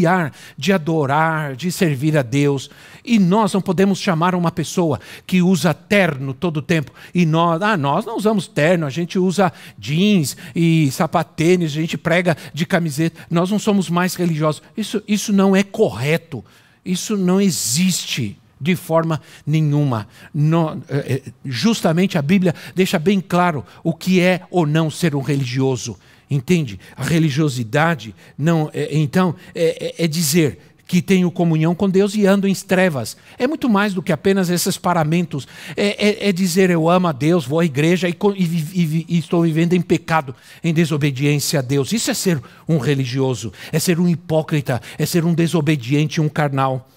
[0.58, 2.70] de adorar, de servir a Deus.
[3.04, 6.92] E nós não podemos chamar uma pessoa que usa terno todo o tempo.
[7.14, 11.98] E nós, ah, nós não usamos terno, a gente usa jeans e sapatênis, a gente
[11.98, 13.22] prega de camiseta.
[13.30, 14.62] Nós não somos mais religiosos.
[14.76, 16.44] Isso, isso não é correto.
[16.86, 20.08] Isso não existe de forma nenhuma.
[20.34, 25.16] No, eh, eh, justamente a Bíblia deixa bem claro o que é ou não ser
[25.16, 25.98] um religioso.
[26.34, 26.80] Entende?
[26.96, 32.48] A religiosidade não, é, então é, é, dizer que tenho comunhão com Deus e ando
[32.48, 33.16] em trevas.
[33.38, 35.48] É muito mais do que apenas esses paramentos.
[35.78, 39.18] É, é, é dizer eu amo a Deus, vou à igreja e, e, e, e,
[39.20, 41.94] estou vivendo em pecado, em desobediência a Deus.
[41.94, 46.90] Isso é ser um religioso, é ser um hipócrita, é ser um desobediente, um carnal.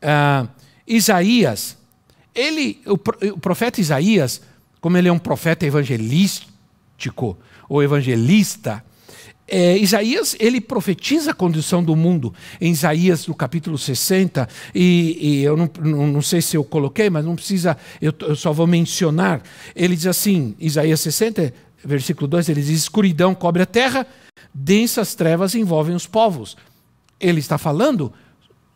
[0.00, 0.46] Ah,
[0.86, 1.76] Isaías,
[2.32, 2.94] ele, o,
[3.32, 4.40] o profeta Isaías,
[4.80, 7.36] como ele é um profeta evangelístico
[7.68, 8.84] ou evangelista,
[9.46, 15.42] é, Isaías ele profetiza a condição do mundo em Isaías no capítulo 60 e, e
[15.42, 18.66] eu não, não, não, sei se eu coloquei, mas não precisa, eu, eu, só vou
[18.66, 19.42] mencionar.
[19.76, 21.52] Ele diz assim, Isaías 60,
[21.84, 24.06] versículo 2, ele diz: escuridão cobre a terra,
[24.52, 26.56] densas trevas envolvem os povos.
[27.20, 28.12] Ele está falando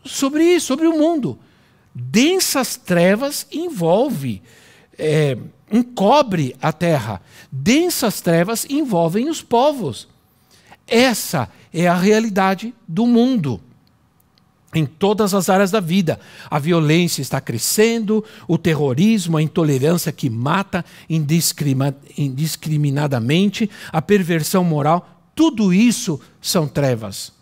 [0.04, 1.38] sobre isso, sobre o mundo
[1.98, 4.40] densas trevas envolve,
[4.98, 5.38] é,
[5.70, 7.22] encobre a terra.
[7.50, 10.08] Densas trevas envolvem os povos.
[10.86, 13.60] Essa é a realidade do mundo.
[14.74, 16.20] Em todas as áreas da vida.
[16.50, 25.72] A violência está crescendo, o terrorismo, a intolerância que mata indiscriminadamente, a perversão moral, tudo
[25.72, 27.32] isso são trevas.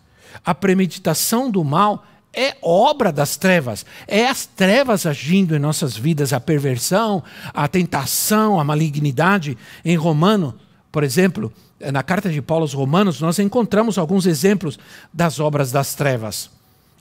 [0.44, 3.86] A premeditação do mal é obra das trevas.
[4.06, 9.56] É as trevas agindo em nossas vidas, a perversão, a tentação, a malignidade.
[9.82, 10.54] Em Romano,
[10.92, 14.78] por exemplo, na carta de Paulo aos Romanos, nós encontramos alguns exemplos
[15.12, 16.50] das obras das trevas.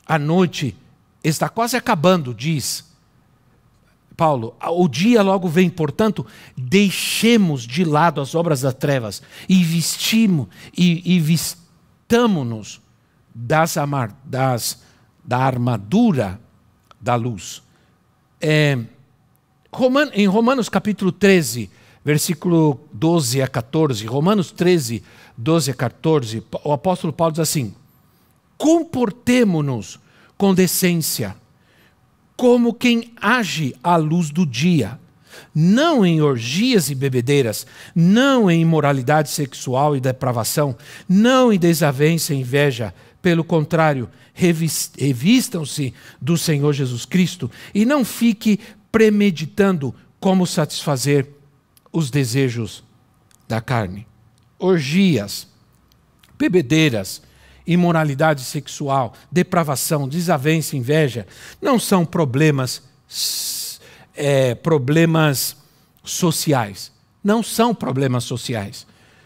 [0.07, 0.75] A noite
[1.21, 2.85] está quase acabando, diz
[4.15, 4.55] Paulo.
[4.69, 11.15] O dia logo vem, portanto, deixemos de lado as obras das trevas e vestimos e,
[11.15, 12.81] e vistamo-nos
[13.33, 13.75] das,
[14.23, 14.84] das
[15.25, 16.39] da armadura
[16.99, 17.61] da luz.
[18.39, 18.77] É,
[20.13, 21.69] em Romanos capítulo 13,
[22.03, 25.03] versículo 12 a 14, Romanos 13,
[25.37, 27.73] 12 a 14, o apóstolo Paulo diz assim:
[28.57, 29.99] comportemo-nos
[30.37, 31.35] com decência,
[32.37, 34.99] como quem age à luz do dia,
[35.53, 40.75] não em orgias e bebedeiras, não em imoralidade sexual e depravação,
[41.07, 42.93] não em desavença e inveja,
[43.25, 48.59] pelo contrário, revistam-se do Senhor Jesus Cristo e não fique
[48.91, 51.27] premeditando como satisfazer
[51.91, 52.83] os desejos
[53.47, 54.05] da carne.
[54.59, 55.47] Orgias,
[56.37, 57.23] bebedeiras,
[57.65, 61.25] imoralidade sexual, depravação, desavença, inveja,
[61.59, 62.83] não são problemas
[64.15, 65.57] é, problemas
[66.03, 66.91] sociais.
[67.23, 68.85] Não são problemas sociais.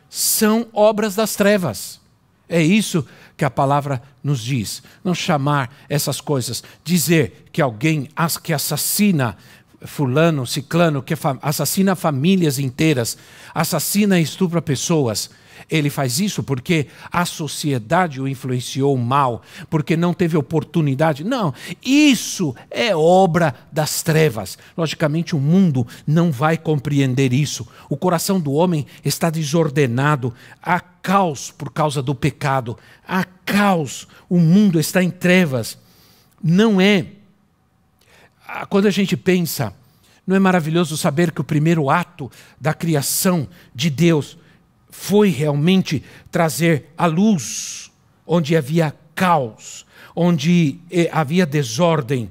[0.10, 2.00] São obras das trevas.
[2.48, 3.06] É isso
[3.40, 4.84] que a palavra nos diz.
[5.02, 8.10] Não chamar essas coisas, dizer que alguém
[8.44, 9.38] que assassina
[9.86, 13.18] fulano, ciclano, que assassina famílias inteiras,
[13.56, 15.30] assassina e estupra pessoas.
[15.70, 21.24] Ele faz isso porque a sociedade o influenciou mal, porque não teve oportunidade.
[21.24, 24.58] Não, isso é obra das trevas.
[24.78, 27.68] Logicamente, o mundo não vai compreender isso.
[27.90, 34.08] O coração do homem está desordenado, há caos por causa do pecado, há caos.
[34.30, 35.78] O mundo está em trevas.
[36.42, 37.08] Não é.
[38.48, 39.74] Ah, quando a gente pensa,
[40.26, 44.38] não é maravilhoso saber que o primeiro ato da criação de Deus
[44.90, 47.92] foi realmente trazer a luz
[48.26, 52.30] onde havia caos, onde eh, havia desordem,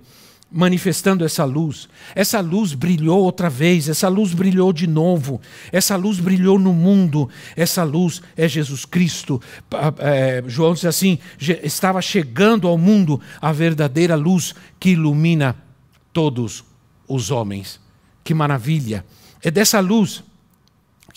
[0.51, 1.88] manifestando essa luz.
[2.14, 5.40] Essa luz brilhou outra vez, essa luz brilhou de novo,
[5.71, 9.40] essa luz brilhou no mundo, essa luz é Jesus Cristo.
[9.99, 15.57] É, João diz assim: estava chegando ao mundo a verdadeira luz que ilumina
[16.12, 16.64] todos
[17.07, 17.81] os homens.
[18.25, 19.05] Que maravilha!
[19.42, 20.23] É dessa luz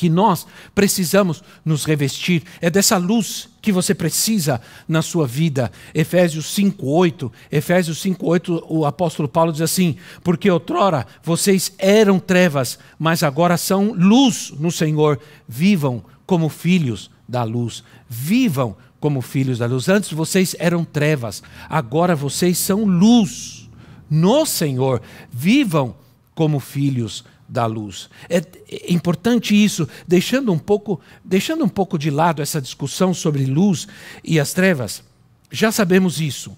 [0.01, 2.41] que nós precisamos nos revestir.
[2.59, 5.71] É dessa luz que você precisa na sua vida.
[5.93, 13.21] Efésios 5:8, Efésios 5:8, o apóstolo Paulo diz assim: "Porque outrora vocês eram trevas, mas
[13.21, 15.19] agora são luz no Senhor.
[15.47, 17.83] Vivam como filhos da luz.
[18.09, 19.87] Vivam como filhos da luz.
[19.87, 23.69] Antes vocês eram trevas, agora vocês são luz
[24.09, 24.99] no Senhor.
[25.31, 25.93] Vivam
[26.33, 28.09] como filhos da luz.
[28.29, 33.45] É, é importante isso, deixando um pouco, deixando um pouco de lado essa discussão sobre
[33.45, 33.89] luz
[34.23, 35.03] e as trevas.
[35.51, 36.57] Já sabemos isso.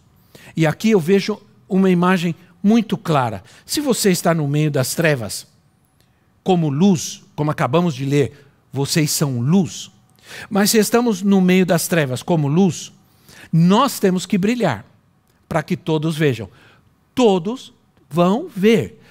[0.55, 3.43] E aqui eu vejo uma imagem muito clara.
[3.65, 5.47] Se você está no meio das trevas,
[6.43, 9.89] como luz, como acabamos de ler, vocês são luz.
[10.47, 12.93] Mas se estamos no meio das trevas como luz,
[13.51, 14.85] nós temos que brilhar
[15.49, 16.47] para que todos vejam.
[17.15, 17.73] Todos
[18.07, 19.02] vão ver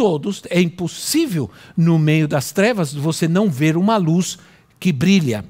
[0.00, 4.38] todos, é impossível no meio das trevas você não ver uma luz
[4.78, 5.44] que brilha.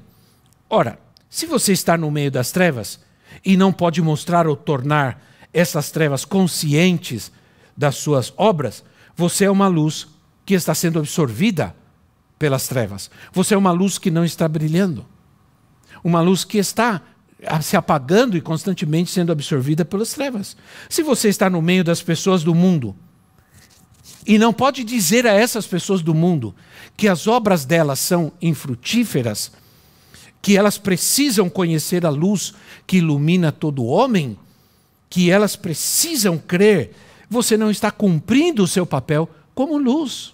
[0.69, 2.99] Ora, se você está no meio das trevas
[3.45, 7.31] e não pode mostrar ou tornar essas trevas conscientes
[7.77, 8.83] das suas obras,
[9.15, 10.05] você é uma luz
[10.45, 11.73] que está sendo absorvida
[12.37, 13.09] pelas trevas.
[13.31, 15.05] Você é uma luz que não está brilhando.
[16.03, 17.01] Uma luz que está
[17.61, 20.57] se apagando e constantemente sendo absorvida pelas trevas.
[20.89, 22.93] Se você está no meio das pessoas do mundo,
[24.25, 26.53] e não pode dizer a essas pessoas do mundo
[26.95, 29.51] que as obras delas são infrutíferas,
[30.41, 32.53] que elas precisam conhecer a luz
[32.85, 34.37] que ilumina todo homem,
[35.09, 36.93] que elas precisam crer.
[37.29, 40.33] Você não está cumprindo o seu papel como luz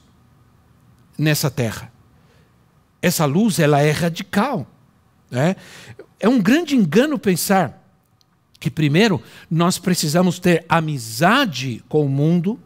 [1.18, 1.92] nessa terra.
[3.02, 4.68] Essa luz ela é radical.
[5.30, 5.56] Né?
[6.20, 7.84] É um grande engano pensar
[8.60, 12.60] que, primeiro, nós precisamos ter amizade com o mundo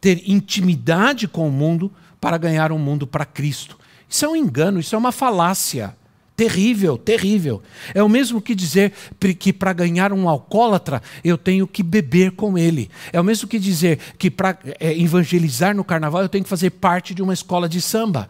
[0.00, 3.78] ter intimidade com o mundo para ganhar um mundo para Cristo.
[4.08, 5.94] Isso é um engano, isso é uma falácia
[6.40, 7.62] Terrível, terrível.
[7.92, 8.94] É o mesmo que dizer
[9.38, 12.90] que para ganhar um alcoólatra eu tenho que beber com ele.
[13.12, 16.70] É o mesmo que dizer que para é, evangelizar no carnaval eu tenho que fazer
[16.70, 18.26] parte de uma escola de samba.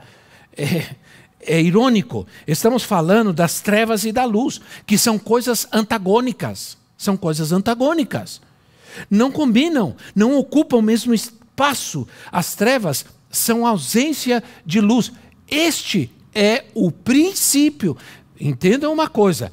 [0.56, 0.86] É,
[1.40, 2.26] é irônico.
[2.48, 6.76] Estamos falando das trevas e da luz, que são coisas antagônicas.
[6.98, 8.40] São coisas antagônicas.
[9.08, 11.39] Não combinam, não ocupam o mesmo espaço.
[12.30, 15.12] As trevas são ausência de luz.
[15.48, 17.96] Este é o princípio.
[18.40, 19.52] Entendam uma coisa: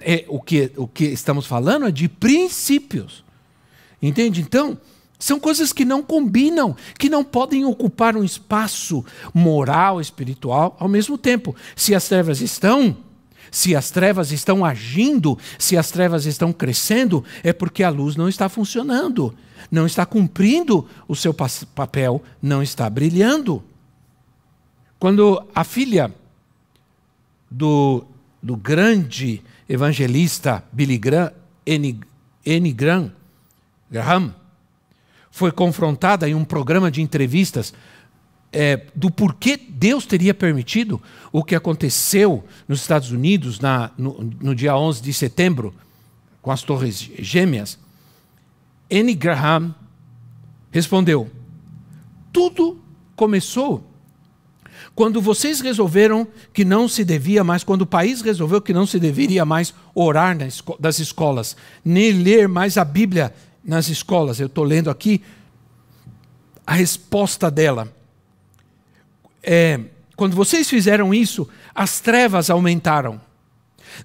[0.00, 3.24] é, o, que, o que estamos falando é de princípios.
[4.02, 4.40] Entende?
[4.40, 4.78] Então,
[5.18, 11.18] são coisas que não combinam, que não podem ocupar um espaço moral, espiritual ao mesmo
[11.18, 11.54] tempo.
[11.76, 12.96] Se as trevas estão,
[13.50, 18.28] se as trevas estão agindo, se as trevas estão crescendo, é porque a luz não
[18.28, 19.34] está funcionando,
[19.70, 21.34] não está cumprindo o seu
[21.74, 23.62] papel, não está brilhando.
[24.98, 26.14] Quando a filha
[27.50, 28.04] do,
[28.42, 31.32] do grande evangelista Billy Graham,
[31.66, 32.72] N.
[32.72, 33.12] Graham,
[33.90, 34.34] Graham
[35.30, 37.72] foi confrontada em um programa de entrevistas
[38.52, 41.00] é, do porquê Deus teria permitido
[41.32, 45.74] o que aconteceu nos Estados Unidos na, no, no, dia 11 de setembro,
[46.42, 47.78] com as Torres Gêmeas,
[48.88, 49.14] N.
[49.14, 49.74] Graham
[50.72, 51.30] respondeu:
[52.32, 52.80] Tudo
[53.14, 53.90] começou
[54.94, 58.98] quando vocês resolveram que não se devia mais, quando o país resolveu que não se
[58.98, 63.32] deveria mais orar nas das escolas, nem ler mais a Bíblia
[63.64, 64.40] nas escolas.
[64.40, 65.22] Eu estou lendo aqui
[66.66, 67.99] a resposta dela.
[69.42, 69.80] É,
[70.16, 73.20] quando vocês fizeram isso, as trevas aumentaram.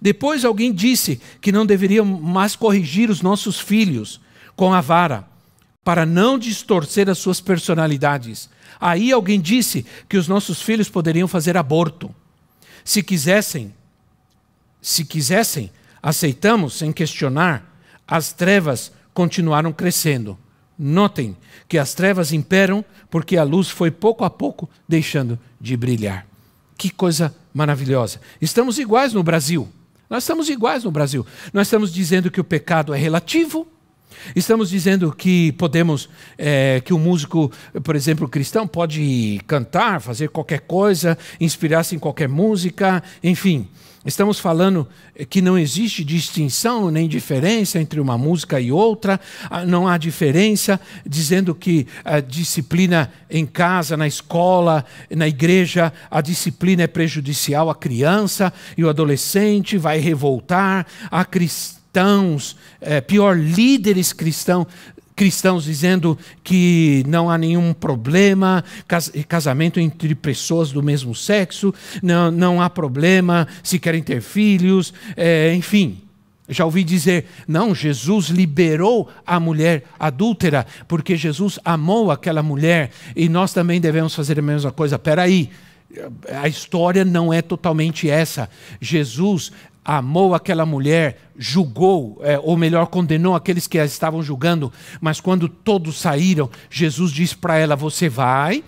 [0.02, 4.20] Depois alguém disse que não deveriam mais corrigir os nossos filhos
[4.56, 5.28] com a vara,
[5.84, 8.50] para não distorcer as suas personalidades.
[8.80, 12.14] Aí alguém disse que os nossos filhos poderiam fazer aborto.
[12.84, 13.74] Se quisessem,
[14.82, 15.72] se quisessem,
[16.02, 17.78] aceitamos sem questionar,
[18.08, 20.38] as trevas continuaram crescendo.
[20.78, 21.36] Notem
[21.68, 26.28] que as trevas imperam porque a luz foi pouco a pouco deixando de brilhar.
[26.78, 28.20] Que coisa maravilhosa.
[28.42, 29.68] Estamos iguais no Brasil.
[30.10, 31.26] Nós estamos iguais no Brasil.
[31.54, 33.68] Nós estamos dizendo que o pecado é relativo.
[34.36, 37.52] Estamos dizendo que podemos, é, que um músico,
[37.84, 43.68] por exemplo, cristão, pode cantar, fazer qualquer coisa, inspirar-se em qualquer música, enfim.
[44.06, 44.88] Estamos falando
[45.32, 50.80] que não existe distinção nem diferença entre uma música e outra, ah, não há diferença,
[51.04, 57.74] dizendo que a disciplina em casa, na escola, na igreja, a disciplina é prejudicial à
[57.74, 64.68] criança e o adolescente vai revoltar, há cristãos, é, pior, líderes cristãos
[65.16, 68.64] cristãos dizendo que não há nenhum problema,
[69.28, 75.54] casamento entre pessoas do mesmo sexo, não, não há problema se querem ter filhos, é,
[75.54, 76.00] enfim.
[76.48, 83.28] Já ouvi dizer, não, Jesus liberou a mulher adúltera, porque Jesus amou aquela mulher e
[83.28, 85.00] nós também devemos fazer a mesma coisa.
[85.00, 85.50] Peraí,
[86.32, 88.48] a história não é totalmente essa.
[88.80, 89.52] Jesus
[89.86, 95.48] amou aquela mulher, julgou, é, ou melhor, condenou aqueles que a estavam julgando, mas quando
[95.48, 98.64] todos saíram, Jesus disse para ela: Você vai,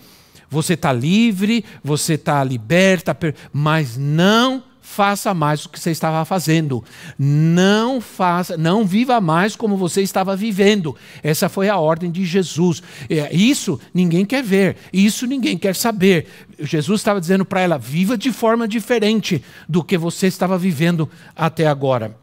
[0.48, 3.18] você está livre, você está liberta,
[3.52, 6.84] mas não faça mais o que você estava fazendo.
[7.20, 10.96] Não faça, não viva mais como você estava vivendo.
[11.22, 12.82] Essa foi a ordem de Jesus.
[13.10, 16.28] É, isso ninguém quer ver, isso ninguém quer saber.
[16.60, 21.68] Jesus estava dizendo para ela: viva de forma diferente do que você estava vivendo até
[21.68, 22.18] agora.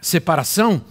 [0.00, 0.84] Separação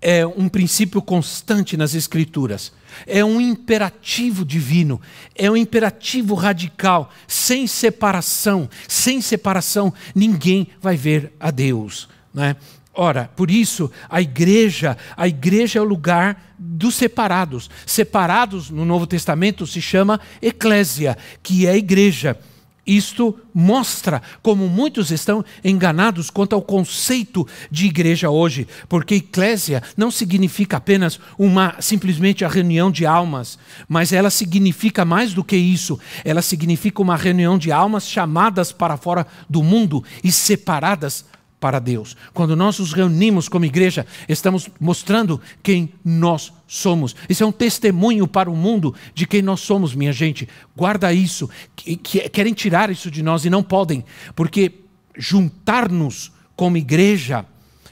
[0.00, 2.72] é um princípio constante nas Escrituras.
[3.06, 5.00] É um imperativo divino,
[5.34, 7.10] é um imperativo radical.
[7.26, 12.08] Sem separação, sem separação, ninguém vai ver a Deus.
[12.32, 12.56] Né?
[12.98, 17.68] Ora, por isso, a igreja, a igreja é o lugar dos separados.
[17.84, 22.38] Separados no Novo Testamento se chama eclésia, que é igreja.
[22.86, 30.10] Isto mostra como muitos estão enganados quanto ao conceito de igreja hoje, porque eclésia não
[30.10, 33.58] significa apenas uma simplesmente a reunião de almas,
[33.88, 35.98] mas ela significa mais do que isso.
[36.24, 41.24] Ela significa uma reunião de almas chamadas para fora do mundo e separadas
[41.60, 42.16] para Deus.
[42.34, 47.16] Quando nós nos reunimos como igreja, estamos mostrando quem nós somos.
[47.28, 50.48] Isso é um testemunho para o mundo de quem nós somos, minha gente.
[50.76, 51.48] Guarda isso.
[51.74, 54.04] Que, querem tirar isso de nós e não podem,
[54.34, 54.72] porque
[55.16, 57.44] juntar-nos como igreja,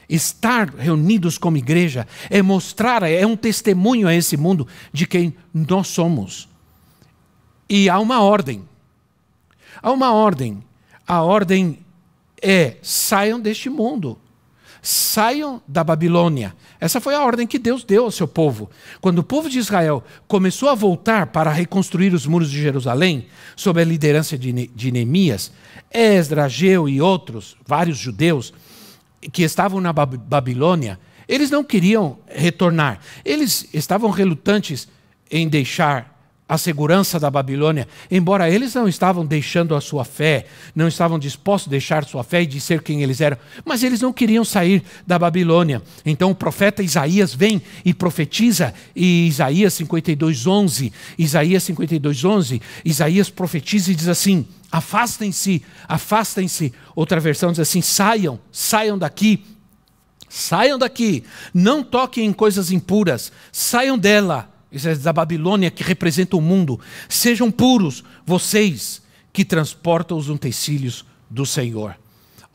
[0.07, 5.87] estar reunidos como igreja, é mostrar, é um testemunho a esse mundo de quem nós
[5.87, 6.47] somos.
[7.67, 8.63] E há uma ordem.
[9.81, 10.63] Há uma ordem.
[11.07, 11.79] A ordem
[12.45, 14.17] é: saiam deste mundo.
[14.81, 16.55] Saiam da Babilônia.
[16.79, 18.69] Essa foi a ordem que Deus deu ao seu povo.
[19.01, 23.25] Quando o povo de Israel começou a voltar para reconstruir os muros de Jerusalém,
[23.55, 25.51] sob a liderança de Neemias,
[25.91, 28.53] Esdra, Ageu e outros, vários judeus,
[29.31, 32.99] que estavam na Babilônia, eles não queriam retornar.
[33.23, 34.87] Eles estavam relutantes
[35.31, 36.14] em deixar
[36.47, 41.67] a segurança da Babilônia, embora eles não estavam deixando a sua fé, não estavam dispostos
[41.67, 44.83] a deixar sua fé e de ser quem eles eram, mas eles não queriam sair
[45.07, 45.81] da Babilônia.
[46.05, 53.95] Então o profeta Isaías vem e profetiza, e Isaías 52:11, Isaías 52:11, Isaías profetiza e
[53.95, 56.71] diz assim: Afastem-se, afastem-se.
[56.95, 59.43] Outra versão diz assim: Saiam, saiam daqui.
[60.27, 61.23] Saiam daqui,
[61.53, 64.49] não toquem em coisas impuras, saiam dela
[64.83, 66.79] é da Babilônia que representa o mundo.
[67.07, 69.01] Sejam puros, vocês
[69.31, 71.95] que transportam os utensílios do Senhor.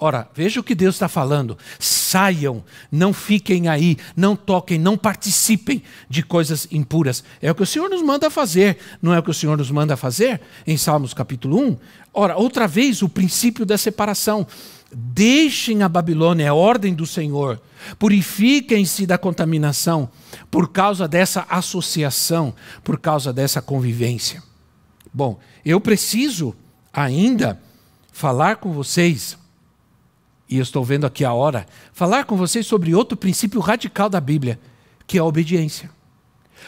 [0.02, 1.58] Ora, veja o que Deus está falando.
[1.78, 7.22] Saiam, não fiquem aí, não toquem, não participem de coisas impuras.
[7.42, 9.70] É o que o Senhor nos manda fazer, não é o que o Senhor nos
[9.70, 11.76] manda fazer em Salmos capítulo 1?
[12.14, 14.46] Ora, outra vez, o princípio da separação.
[14.92, 17.60] Deixem a Babilônia, é ordem do Senhor.
[17.98, 20.08] Purifiquem-se da contaminação
[20.50, 24.42] por causa dessa associação, por causa dessa convivência.
[25.12, 26.54] Bom, eu preciso
[26.92, 27.60] ainda
[28.12, 29.38] falar com vocês,
[30.48, 34.20] e eu estou vendo aqui a hora, falar com vocês sobre outro princípio radical da
[34.20, 34.58] Bíblia,
[35.06, 35.90] que é a obediência.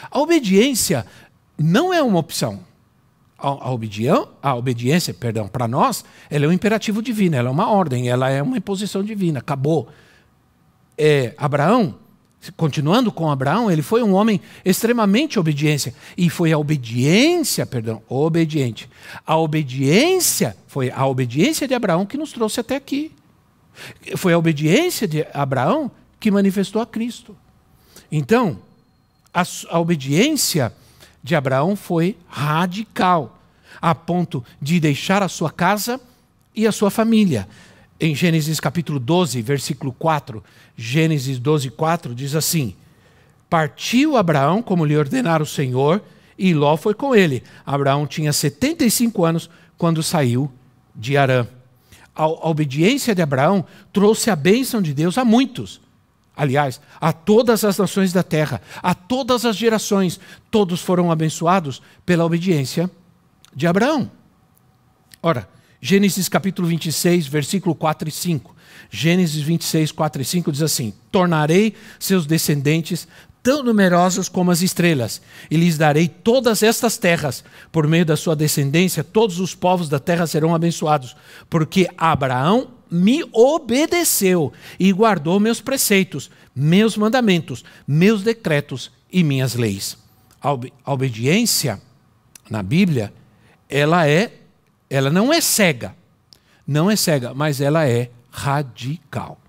[0.09, 1.05] A obediência
[1.57, 2.61] não é uma opção
[3.43, 7.69] a, obediência, a obediência, perdão, para nós, ela é um imperativo divino, ela é uma
[7.69, 9.89] ordem, ela é uma imposição divina, acabou.
[10.97, 11.95] É, Abraão,
[12.55, 18.89] continuando com Abraão, ele foi um homem extremamente obediente e foi a obediência, perdão, obediente.
[19.27, 23.11] A obediência foi a obediência de Abraão que nos trouxe até aqui.
[24.15, 27.35] Foi a obediência de Abraão que manifestou a Cristo.
[28.09, 28.57] Então,
[29.33, 30.73] a, a obediência
[31.23, 33.39] de Abraão foi radical,
[33.81, 35.99] a ponto de deixar a sua casa
[36.53, 37.47] e a sua família.
[37.99, 40.43] Em Gênesis capítulo 12, versículo 4,
[40.75, 42.75] Gênesis 12, 4 diz assim:
[43.49, 46.01] Partiu Abraão como lhe ordenara o Senhor,
[46.37, 47.43] e Ló foi com ele.
[47.65, 50.51] Abraão tinha 75 anos quando saiu
[50.95, 51.47] de Arã.
[52.15, 55.79] A, obediência de Abraão trouxe a bênção de Deus a muitos.
[56.35, 60.19] Aliás, a todas as nações da terra, a todas as gerações,
[60.49, 62.89] todos foram abençoados pela obediência
[63.55, 64.09] de Abraão.
[65.21, 65.47] Ora,
[65.79, 68.55] Gênesis capítulo 26, versículo 4 e 5.
[68.89, 73.07] Gênesis 26, 4 e 5 diz assim: Tornarei seus descendentes
[73.43, 75.21] tão numerosos como as estrelas,
[75.51, 77.43] e lhes darei todas estas terras.
[77.71, 81.15] Por meio da sua descendência, todos os povos da terra serão abençoados,
[81.49, 89.97] porque Abraão me obedeceu e guardou meus preceitos, meus mandamentos, meus decretos e minhas leis.
[90.39, 91.81] A, ob a obediência
[92.47, 93.11] na Bíblia,
[93.67, 94.31] ela é,
[94.89, 95.95] ela não é cega,
[96.67, 99.39] não é cega, mas ela é radical.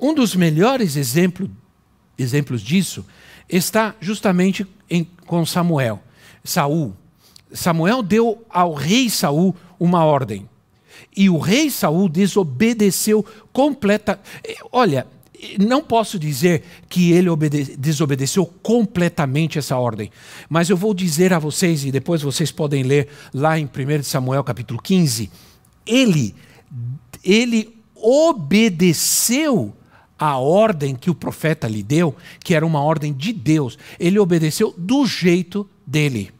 [0.00, 1.48] Um dos melhores exemplo,
[2.18, 3.06] exemplos disso
[3.48, 6.02] está justamente em, com Samuel.
[6.42, 6.96] Saul.
[7.52, 10.48] Samuel deu ao rei Saul uma ordem.
[11.16, 14.20] E o rei Saul desobedeceu completa.
[14.70, 15.06] Olha,
[15.58, 17.28] não posso dizer que ele
[17.78, 20.10] desobedeceu completamente essa ordem,
[20.48, 24.42] mas eu vou dizer a vocês, e depois vocês podem ler lá em 1 Samuel
[24.44, 25.30] capítulo 15,
[25.86, 26.34] ele,
[27.22, 29.74] ele obedeceu
[30.18, 34.74] a ordem que o profeta lhe deu, que era uma ordem de Deus, ele obedeceu
[34.76, 36.30] do jeito dele.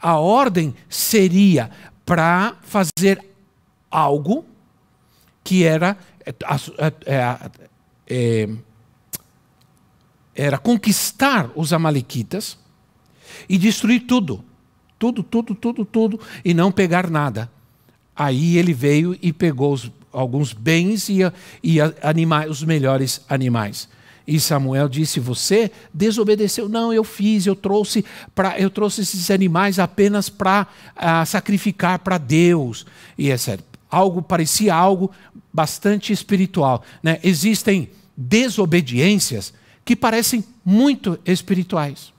[0.00, 1.70] A ordem seria
[2.06, 3.31] para fazer
[3.92, 4.46] algo
[5.44, 6.34] que era, é,
[7.06, 7.50] é,
[8.06, 8.48] é,
[10.34, 12.58] era conquistar os Amalequitas
[13.48, 14.42] e destruir tudo.
[14.98, 17.50] Tudo, tudo, tudo, tudo, e não pegar nada.
[18.14, 21.20] Aí ele veio e pegou os, alguns bens e,
[21.62, 23.88] e animais, os melhores animais.
[24.24, 26.68] E Samuel disse: Você desobedeceu?
[26.68, 32.16] Não, eu fiz, eu trouxe para eu trouxe esses animais apenas para uh, sacrificar para
[32.16, 32.86] Deus.
[33.18, 35.10] E é sério algo parecia algo
[35.52, 36.82] bastante espiritual.
[37.02, 37.20] Né?
[37.22, 39.52] Existem desobediências
[39.84, 42.12] que parecem muito espirituais.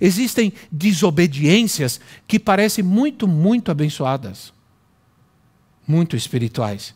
[0.00, 4.52] Existem desobediências que parecem muito, muito abençoadas,
[5.86, 6.94] muito espirituais.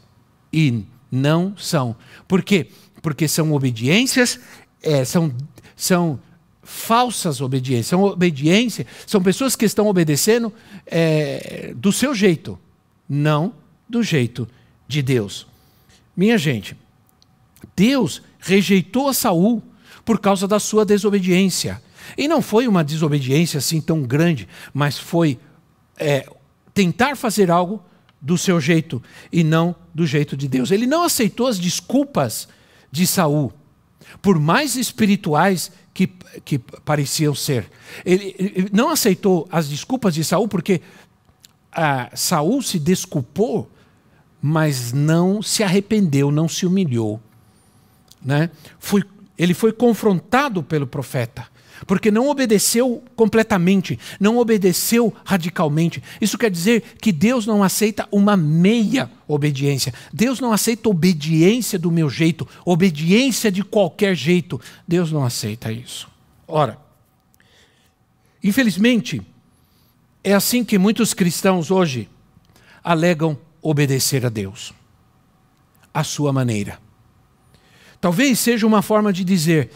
[0.52, 1.94] E não são.
[2.26, 2.68] Por quê?
[3.00, 4.40] Porque são obediências,
[4.82, 5.32] é, são,
[5.76, 6.18] são
[6.62, 7.86] falsas obediências.
[7.86, 10.52] São obediência, são pessoas que estão obedecendo
[10.86, 12.58] é, do seu jeito,
[13.08, 13.52] não
[13.88, 14.48] do jeito
[14.86, 15.46] de Deus.
[16.16, 16.76] Minha gente,
[17.76, 19.62] Deus rejeitou a Saul
[20.04, 21.82] por causa da sua desobediência.
[22.16, 25.38] E não foi uma desobediência assim tão grande, mas foi
[25.96, 26.28] é,
[26.72, 27.82] tentar fazer algo
[28.20, 30.70] do seu jeito e não do jeito de Deus.
[30.70, 32.48] Ele não aceitou as desculpas
[32.90, 33.52] de Saul,
[34.22, 36.06] por mais espirituais que,
[36.44, 37.70] que pareciam ser.
[38.04, 40.80] Ele, ele, não aceitou as desculpas de Saul porque
[41.72, 43.70] ah, Saul se desculpou,
[44.40, 47.20] mas não se arrependeu, não se humilhou.
[48.24, 48.50] Né?
[48.78, 49.02] Foi,
[49.36, 51.46] ele foi confrontado pelo profeta
[51.86, 56.02] porque não obedeceu completamente, não obedeceu radicalmente.
[56.20, 59.92] Isso quer dizer que Deus não aceita uma meia obediência.
[60.12, 64.60] Deus não aceita obediência do meu jeito, obediência de qualquer jeito.
[64.86, 66.08] Deus não aceita isso.
[66.46, 66.78] Ora,
[68.42, 69.22] infelizmente,
[70.24, 72.08] é assim que muitos cristãos hoje
[72.82, 74.72] alegam obedecer a Deus,
[75.92, 76.78] à sua maneira.
[78.00, 79.70] Talvez seja uma forma de dizer: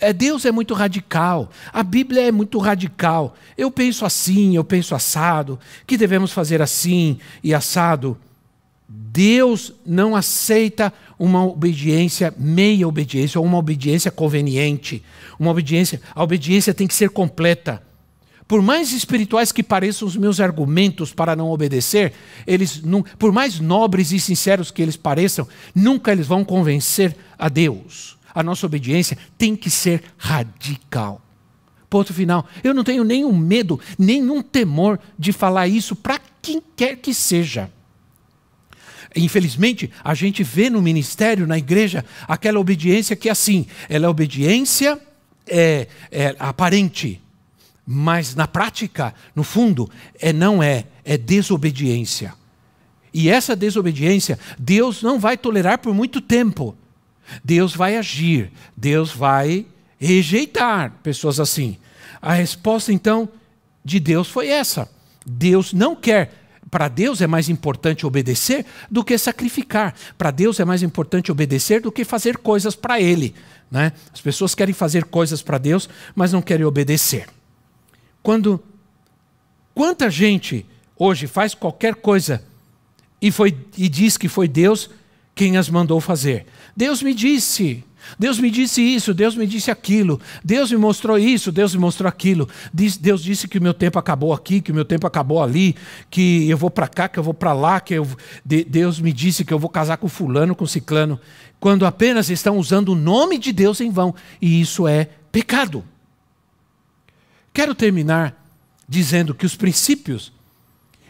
[0.00, 3.36] é, Deus é muito radical, a Bíblia é muito radical.
[3.56, 8.18] Eu penso assim, eu penso assado, que devemos fazer assim e assado.
[8.88, 15.02] Deus não aceita uma obediência, meia obediência, ou uma obediência conveniente.
[15.38, 17.82] Uma obediência, a obediência tem que ser completa.
[18.48, 22.14] Por mais espirituais que pareçam os meus argumentos para não obedecer,
[22.46, 22.82] eles,
[23.18, 28.42] por mais nobres e sinceros que eles pareçam, nunca eles vão convencer a Deus a
[28.42, 31.20] nossa obediência tem que ser radical.
[31.90, 32.46] Ponto final.
[32.62, 37.68] Eu não tenho nenhum medo, nenhum temor de falar isso para quem quer que seja.
[39.16, 44.08] Infelizmente, a gente vê no ministério, na igreja, aquela obediência que é assim, ela é
[44.08, 45.00] obediência
[45.44, 47.20] é, é aparente,
[47.90, 52.34] mas na prática, no fundo, é não é, é desobediência.
[53.14, 56.76] E essa desobediência, Deus não vai tolerar por muito tempo.
[57.42, 59.64] Deus vai agir, Deus vai
[59.98, 61.78] rejeitar pessoas assim.
[62.20, 63.26] A resposta então
[63.82, 64.86] de Deus foi essa.
[65.24, 66.44] Deus não quer.
[66.70, 69.94] Para Deus é mais importante obedecer do que sacrificar.
[70.18, 73.34] Para Deus é mais importante obedecer do que fazer coisas para Ele.
[73.70, 73.94] Né?
[74.12, 77.37] As pessoas querem fazer coisas para Deus, mas não querem obedecer.
[78.22, 78.62] Quando
[79.74, 80.66] quanta gente
[80.96, 82.42] hoje faz qualquer coisa
[83.20, 84.90] e, foi, e diz que foi Deus
[85.34, 86.46] quem as mandou fazer.
[86.76, 87.84] Deus me disse,
[88.18, 92.08] Deus me disse isso, Deus me disse aquilo, Deus me mostrou isso, Deus me mostrou
[92.08, 92.48] aquilo.
[92.72, 95.76] Deus disse que o meu tempo acabou aqui, que o meu tempo acabou ali,
[96.10, 98.06] que eu vou para cá, que eu vou para lá, que eu...
[98.44, 101.20] Deus me disse que eu vou casar com fulano, com ciclano,
[101.60, 105.84] quando apenas estão usando o nome de Deus em vão, e isso é pecado.
[107.58, 108.40] Quero terminar
[108.88, 110.32] dizendo que os princípios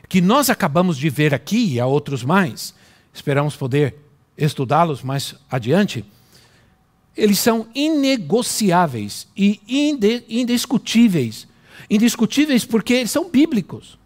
[0.09, 2.73] que nós acabamos de ver aqui e há outros mais,
[3.13, 3.97] esperamos poder
[4.35, 6.07] estudá-los mais adiante,
[7.15, 9.61] eles são inegociáveis e
[10.27, 11.47] indiscutíveis.
[11.91, 13.99] Indiscutíveis porque eles são bíblicos.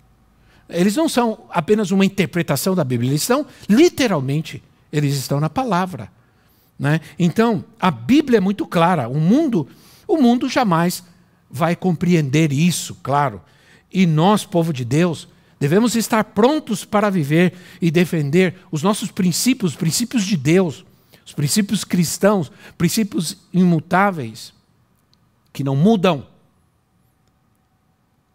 [0.68, 4.61] Eles não são apenas uma interpretação da Bíblia, eles são literalmente,
[4.93, 6.11] eles estão na palavra.
[6.76, 7.01] Né?
[7.16, 9.09] Então, a Bíblia é muito clara.
[9.09, 9.68] O mundo,
[10.09, 11.05] o mundo jamais
[11.53, 13.43] vai compreender isso, claro.
[13.93, 15.29] E nós, povo de Deus,
[15.63, 20.85] Devemos estar prontos para viver e defender os nossos princípios, os princípios de Deus,
[21.25, 24.53] os princípios cristãos, princípios imutáveis,
[25.53, 26.27] que não mudam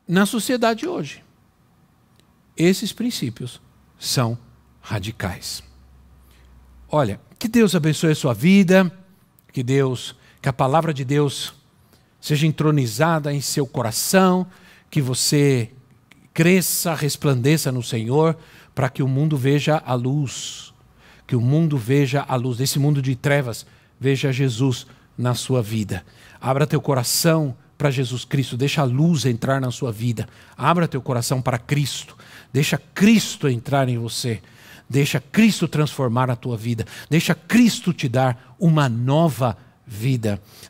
[0.07, 1.22] na sociedade hoje.
[2.55, 3.59] Esses princípios
[3.99, 4.38] são
[4.80, 5.61] radicais.
[6.88, 8.89] Olha, que Deus abençoe a sua vida,
[9.51, 11.53] que Deus, que a palavra de Deus
[12.28, 14.45] seja entronizada em seu coração,
[14.91, 15.71] que você
[16.34, 18.38] cresça, resplandeça no Senhor,
[18.75, 20.73] para que o mundo veja a luz,
[21.25, 23.65] que o mundo veja a luz desse mundo de trevas,
[23.97, 24.86] veja Jesus
[25.17, 26.05] na sua vida.
[26.39, 30.28] Abra teu coração para Jesus Cristo, deixa a luz entrar na sua vida.
[30.57, 32.17] Abra teu coração para Cristo,
[32.51, 34.41] deixa Cristo entrar em você.
[34.89, 36.86] Deixa Cristo transformar a tua vida.
[37.09, 39.66] Deixa Cristo te dar uma nova vida.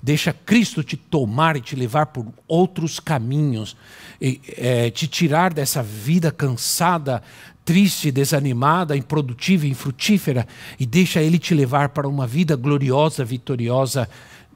[0.02, 3.76] Deixa Cristo te tomar e te levar por outros caminhos,
[4.22, 7.24] e, é, te tirar dessa vida cansada,
[7.66, 10.48] triste, desanimada, improdutiva, infrutífera,
[10.80, 14.08] e deixa Ele te levar para uma vida gloriosa, vitoriosa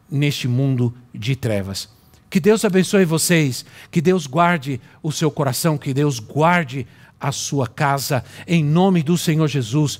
[0.09, 1.89] neste mundo de trevas.
[2.29, 6.87] Que Deus abençoe vocês, que Deus guarde o seu coração, que Deus guarde
[7.19, 9.99] a sua casa, em nome do Senhor Jesus.